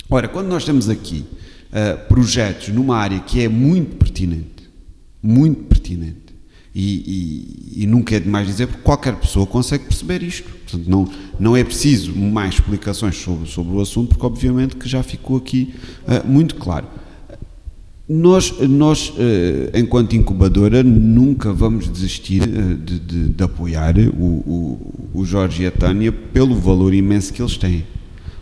[0.09, 1.25] Ora, quando nós temos aqui
[1.71, 4.69] uh, projetos numa área que é muito pertinente,
[5.21, 6.23] muito pertinente,
[6.75, 10.49] e, e, e, nunca é demais dizer, porque qualquer pessoa consegue perceber isto.
[10.49, 11.07] Portanto, não,
[11.39, 15.75] não é preciso mais explicações sobre, sobre o assunto, porque obviamente que já ficou aqui
[16.07, 16.87] uh, muito claro.
[18.07, 25.09] Nós, nós uh, enquanto incubadora, nunca vamos desistir uh, de, de, de, apoiar o, o,
[25.13, 27.85] o Jorge e a Tânia pelo valor imenso que eles têm.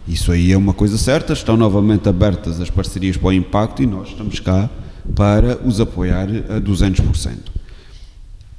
[0.08, 3.86] Isso aí é uma coisa certa, estão novamente abertas as parcerias para o impacto e
[3.86, 4.68] nós estamos cá
[5.16, 7.38] para os apoiar a 200%.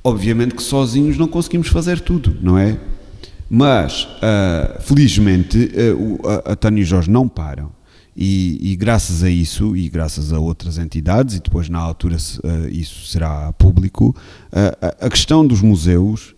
[0.05, 2.79] Obviamente que sozinhos não conseguimos fazer tudo, não é?
[3.51, 7.71] Mas, uh, felizmente, uh, a, a Tânia e Jorge não param.
[8.15, 12.69] E, e, graças a isso, e graças a outras entidades, e depois na altura uh,
[12.71, 14.15] isso será público,
[15.01, 16.35] a questão dos museus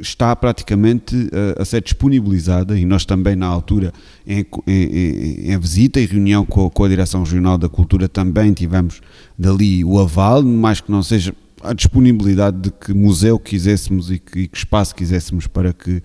[0.00, 1.14] está praticamente
[1.56, 3.92] a ser disponibilizada, e nós também na altura,
[4.26, 9.00] em, em, em visita e reunião com, com a Direção Regional da Cultura, também tivemos
[9.38, 11.32] dali o aval, mais que não seja
[11.62, 16.02] a disponibilidade de que museu quiséssemos e que, e que espaço quiséssemos para que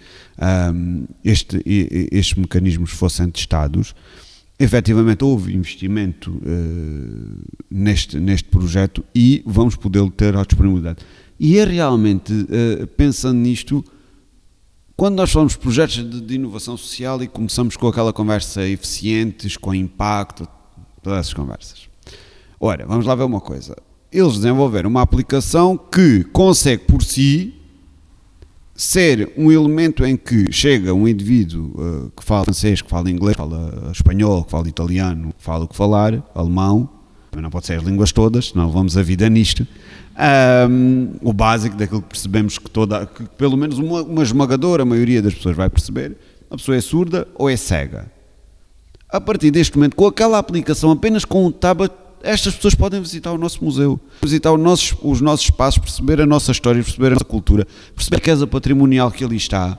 [0.73, 1.61] um, este,
[2.11, 3.95] estes mecanismos fossem testados.
[4.57, 10.99] Efetivamente houve investimento uh, neste, neste projeto e vamos poder ter a disponibilidade.
[11.39, 13.83] E é realmente, uh, pensando nisto,
[14.95, 19.57] quando nós falamos de projetos de, de, inovação social e começamos com aquela conversa eficientes,
[19.57, 20.47] com impacto,
[21.03, 21.89] todas essas conversas.
[22.57, 23.75] Ora, vamos lá ver uma coisa
[24.15, 27.53] eles desenvolveram uma aplicação que consegue por si
[28.75, 33.35] ser um elemento em que chega um indivíduo uh, que fala francês, que fala inglês,
[33.35, 36.89] que fala espanhol, que fala italiano, que fala o que falar, alemão,
[37.41, 39.67] não pode ser as línguas todas, senão vamos a vida nisto.
[40.69, 45.21] Um, o básico daquilo que percebemos que toda, que pelo menos uma, uma esmagadora maioria
[45.21, 46.15] das pessoas vai perceber,
[46.49, 48.11] a pessoa é surda ou é cega.
[49.09, 51.93] A partir deste momento, com aquela aplicação, apenas com um tablet,
[52.25, 56.25] estas pessoas podem visitar o nosso museu, visitar os nossos, os nossos espaços, perceber a
[56.25, 59.77] nossa história, perceber a nossa cultura, perceber a riqueza patrimonial que ali está,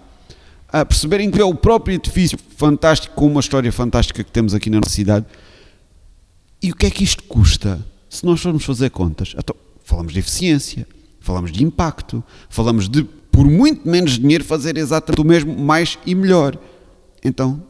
[0.68, 4.70] a perceberem que é o próprio edifício fantástico, com uma história fantástica que temos aqui
[4.70, 5.26] na nossa cidade.
[6.62, 7.84] E o que é que isto custa?
[8.08, 10.86] Se nós formos fazer contas, então, falamos de eficiência,
[11.20, 16.14] falamos de impacto, falamos de, por muito menos dinheiro, fazer exatamente o mesmo, mais e
[16.14, 16.56] melhor.
[17.24, 17.62] Então,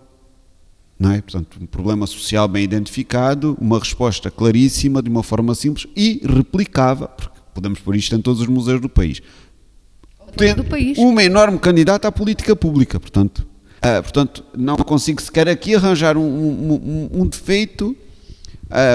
[0.99, 1.21] não é?
[1.21, 7.09] Portanto, um problema social bem identificado, uma resposta claríssima, de uma forma simples e replicável,
[7.09, 9.21] porque podemos pôr isto em todos os museus do país.
[10.55, 10.99] do país.
[10.99, 13.47] Uma enorme candidata à política pública, portanto.
[13.77, 17.97] Uh, portanto, não consigo sequer aqui arranjar um, um, um, um defeito,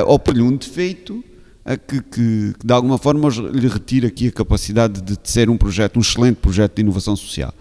[0.05, 1.23] ou pôr-lhe um defeito,
[1.65, 5.49] uh, que, que, que, de alguma forma lhe retire aqui a capacidade de, de ser
[5.49, 7.53] um projeto, um excelente projeto de inovação social.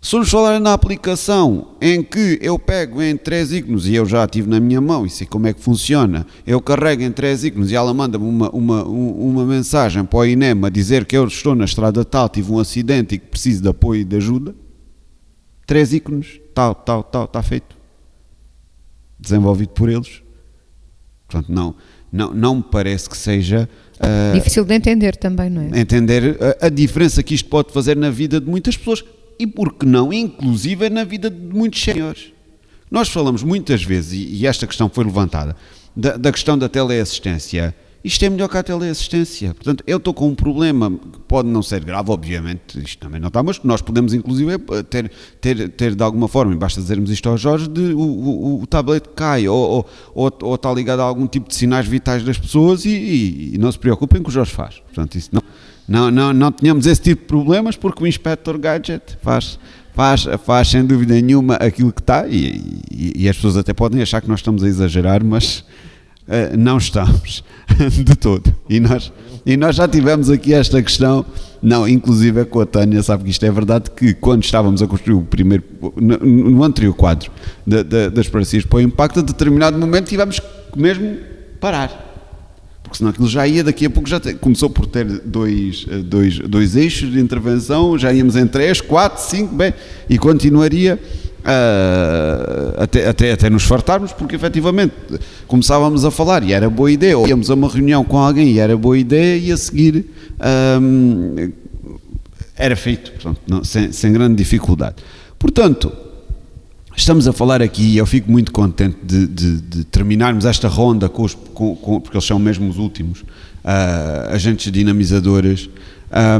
[0.00, 4.26] Se vamos falar na aplicação em que eu pego em três íconos e eu já
[4.28, 7.72] tive na minha mão e sei como é que funciona, eu carrego em três íconos
[7.72, 11.54] e ela manda-me uma, uma, uma mensagem para o INEM a dizer que eu estou
[11.56, 14.54] na estrada tal, tive um acidente e que preciso de apoio e de ajuda,
[15.66, 17.76] três íconos, tal, tal, tal, está feito.
[19.18, 20.22] Desenvolvido por eles.
[21.26, 21.74] Portanto, não,
[22.12, 23.68] não, não me parece que seja.
[23.96, 25.80] Uh, Difícil de entender também, não é?
[25.80, 29.04] Entender a, a diferença que isto pode fazer na vida de muitas pessoas
[29.38, 32.32] e, por que não, inclusive na vida de muitos senhores.
[32.90, 35.54] Nós falamos muitas vezes, e, esta questão foi levantada,
[35.94, 37.74] da, da questão da teleassistência.
[38.02, 39.52] Isto é melhor que a teleassistência.
[39.52, 43.28] Portanto, eu estou com um problema que pode não ser grave, obviamente, isto também não
[43.28, 44.56] está, mas nós podemos, inclusive,
[44.88, 45.10] ter,
[45.40, 48.66] ter, ter de alguma forma, e basta dizermos isto ao Jorge, de, o, o, o
[48.66, 52.38] tablet cai ou, ou, ou, ou, está ligado a algum tipo de sinais vitais das
[52.38, 54.80] pessoas e, e, e não se preocupem que o Jorge faz.
[54.86, 55.42] Portanto, isso não
[55.88, 59.58] não, não, não tínhamos esse tipo de problemas porque o Inspector Gadget faz,
[59.94, 64.02] faz, faz sem dúvida nenhuma aquilo que está e, e, e as pessoas até podem
[64.02, 65.60] achar que nós estamos a exagerar, mas
[66.28, 67.42] uh, não estamos
[68.04, 68.54] de todo.
[68.68, 69.10] E nós,
[69.46, 71.24] e nós já tivemos aqui esta questão,
[71.62, 74.86] não, inclusive é com a Tânia, sabe que isto é verdade, que quando estávamos a
[74.86, 75.64] construir o primeiro,
[75.96, 77.30] no, no anterior quadro
[77.66, 81.16] de, das parecidas para o impacto, a determinado momento tivemos que mesmo
[81.58, 82.07] parar
[82.88, 85.98] porque senão aquilo já ia, daqui a pouco já te, começou por ter dois, eh,
[85.98, 89.74] dois, dois eixos de intervenção, já íamos em três, quatro, cinco, bem,
[90.08, 90.98] e continuaria
[91.40, 94.94] uh, até, até, até nos fartarmos, porque efetivamente
[95.46, 98.58] começávamos a falar e era boa ideia, ou íamos a uma reunião com alguém e
[98.58, 100.06] era boa ideia, e a seguir
[100.80, 101.52] um,
[102.56, 104.96] era feito, portanto, não, sem, sem grande dificuldade.
[105.38, 105.92] Portanto,
[106.98, 111.08] Estamos a falar aqui, e eu fico muito contente de, de, de terminarmos esta ronda,
[111.08, 115.70] com os, com, com, porque eles são mesmo os últimos, uh, agentes dinamizadores.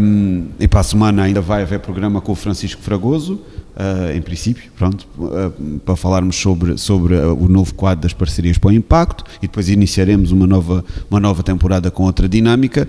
[0.02, 4.20] Um, e para a semana ainda vai haver programa com o Francisco Fragoso, uh, em
[4.20, 9.24] princípio, pronto, uh, para falarmos sobre, sobre o novo quadro das parcerias para o impacto
[9.38, 12.88] e depois iniciaremos uma nova, uma nova temporada com outra dinâmica.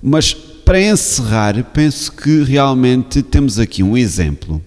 [0.00, 4.62] Mas para encerrar, penso que realmente temos aqui um exemplo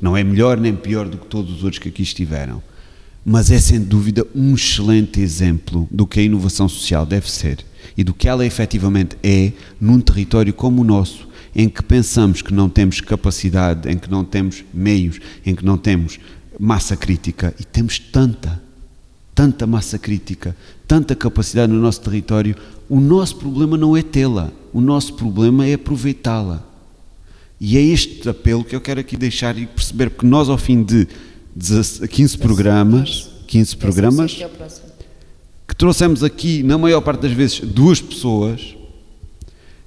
[0.00, 2.62] não é melhor nem pior do que todos os outros que aqui estiveram,
[3.24, 7.64] mas é sem dúvida um excelente exemplo do que a inovação social deve ser
[7.96, 12.54] e do que ela efetivamente é num território como o nosso, em que pensamos que
[12.54, 16.18] não temos capacidade, em que não temos meios, em que não temos
[16.58, 18.62] massa crítica e temos tanta,
[19.34, 22.56] tanta massa crítica, tanta capacidade no nosso território.
[22.88, 26.64] O nosso problema não é tê-la, o nosso problema é aproveitá-la.
[27.60, 30.82] E é este apelo que eu quero aqui deixar e perceber, porque nós, ao fim
[30.82, 31.08] de
[32.08, 34.44] 15 programas, 15 programas,
[35.66, 38.76] que trouxemos aqui, na maior parte das vezes, duas pessoas,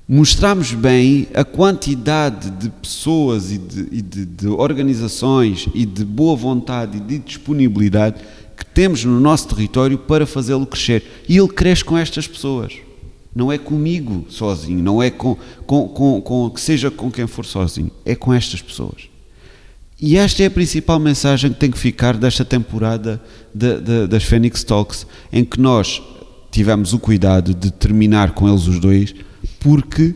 [0.08, 6.36] mostramos bem a quantidade de pessoas e, de, e de, de organizações e de boa
[6.36, 8.22] vontade e de disponibilidade
[8.58, 11.24] que temos no nosso território para fazê-lo crescer.
[11.30, 12.74] E ele cresce com estas pessoas.
[13.34, 17.46] Não é comigo sozinho, não é com, com, com, com que seja com quem for
[17.46, 19.10] sozinho, é com estas pessoas.
[20.00, 23.22] E esta é a principal mensagem que tem que ficar desta temporada
[23.54, 26.02] de, de, das Phoenix Talks, em que nós
[26.50, 29.14] tivemos o cuidado de terminar com eles os dois,
[29.60, 30.16] porque uh,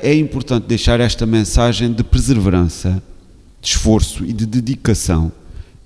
[0.00, 3.02] é importante deixar esta mensagem de perseverança,
[3.60, 5.32] de esforço e de dedicação,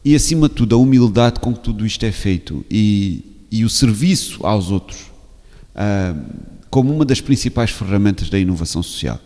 [0.05, 3.70] e acima de tudo a humildade com que tudo isto é feito e, e o
[3.70, 5.13] serviço aos outros
[6.70, 9.18] como uma das principais ferramentas da inovação social.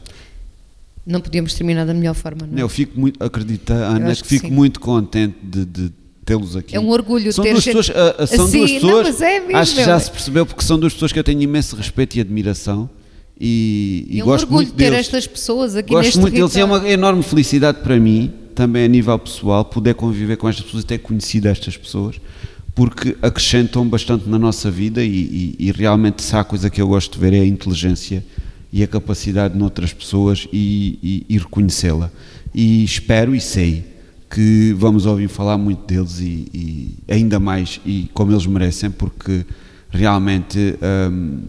[1.06, 2.62] Não podíamos terminar da melhor forma, não é?
[2.62, 4.52] Eu fico muito, acredita, Ana, acho que, que fico sim.
[4.54, 5.90] muito contente de, de
[6.24, 6.76] tê-los aqui.
[6.76, 9.06] É um orgulho são ter duas gente- pessoas, ah, ah, são Sim, duas não, pessoas,
[9.06, 9.98] mas é mesmo, acho que já é.
[9.98, 12.90] se percebeu porque são duas pessoas que eu tenho imenso respeito e admiração
[13.40, 14.98] e, e É um gosto orgulho muito ter deles.
[15.06, 18.84] estas pessoas aqui Gosto neste muito deles e é uma enorme felicidade para mim, também
[18.84, 22.16] a nível pessoal, poder conviver com estas pessoas e ter conhecido estas pessoas,
[22.78, 25.08] porque acrescentam bastante na nossa vida e,
[25.58, 28.24] e- e realmente se há coisa que eu gosto de ver é a inteligência
[28.72, 32.08] e a capacidade noutras pessoas e, e- reconhecê-la.
[32.54, 33.84] E espero e sei
[34.30, 39.44] que vamos ouvir falar muito deles e, e ainda mais e como eles merecem, porque
[39.90, 40.76] realmente
[41.10, 41.40] hum,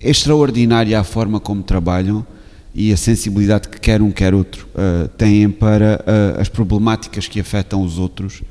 [0.00, 2.26] é extraordinária a forma como trabalham
[2.74, 6.02] e a sensibilidade que quer um quer outro uh, têm para
[6.36, 8.42] uh, as problemáticas que afetam os outros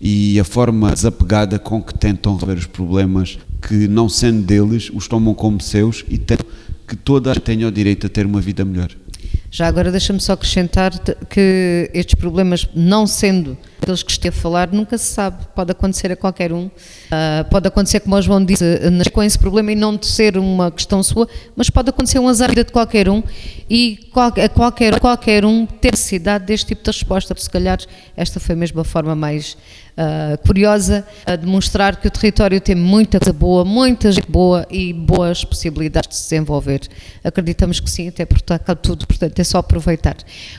[0.00, 5.06] e a forma desapegada com que tentam resolver os problemas que não sendo deles os
[5.06, 6.46] tomam como seus e tentam
[6.88, 8.90] que todas tenham o direito a ter uma vida melhor.
[9.52, 10.92] Já agora deixa-me só acrescentar
[11.28, 16.12] que estes problemas, não sendo aqueles que esteve a falar, nunca se sabe, pode acontecer
[16.12, 16.70] a qualquer um.
[17.10, 20.70] Ah, pode acontecer, como o João disse, nascer com esse problema e não ser uma
[20.70, 21.26] questão sua,
[21.56, 23.22] mas pode acontecer um azar de qualquer um
[23.68, 27.34] e qual- a qualquer, qualquer um ter necessidade deste tipo de resposta.
[27.36, 27.78] Se calhar
[28.16, 29.56] esta foi mesmo a forma mais
[29.96, 34.92] ah, curiosa a demonstrar que o território tem muita coisa boa, muita gente boa e
[34.92, 36.80] boas possibilidades de se desenvolver.
[37.24, 38.26] Acreditamos que sim, até
[38.58, 40.16] cá tudo, portanto é só aproveitar.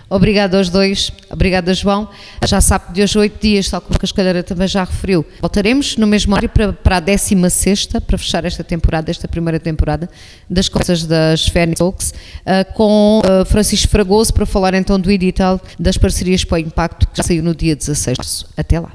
[0.10, 2.10] Obrigada aos dois, obrigada João.
[2.46, 6.08] Já sabe de hoje oito dias, tal como a Cascalheira também já referiu, voltaremos no
[6.08, 10.10] mesmo horário para, para a 16 para fechar esta temporada, esta primeira temporada
[10.50, 12.14] das coisas das Fênix Talks,
[12.46, 17.08] ah, com ah, Francisco Fragoso para falar então do edital das parcerias para o impacto
[17.08, 18.50] que já saiu no dia 16 de março.
[18.58, 18.92] Até lá.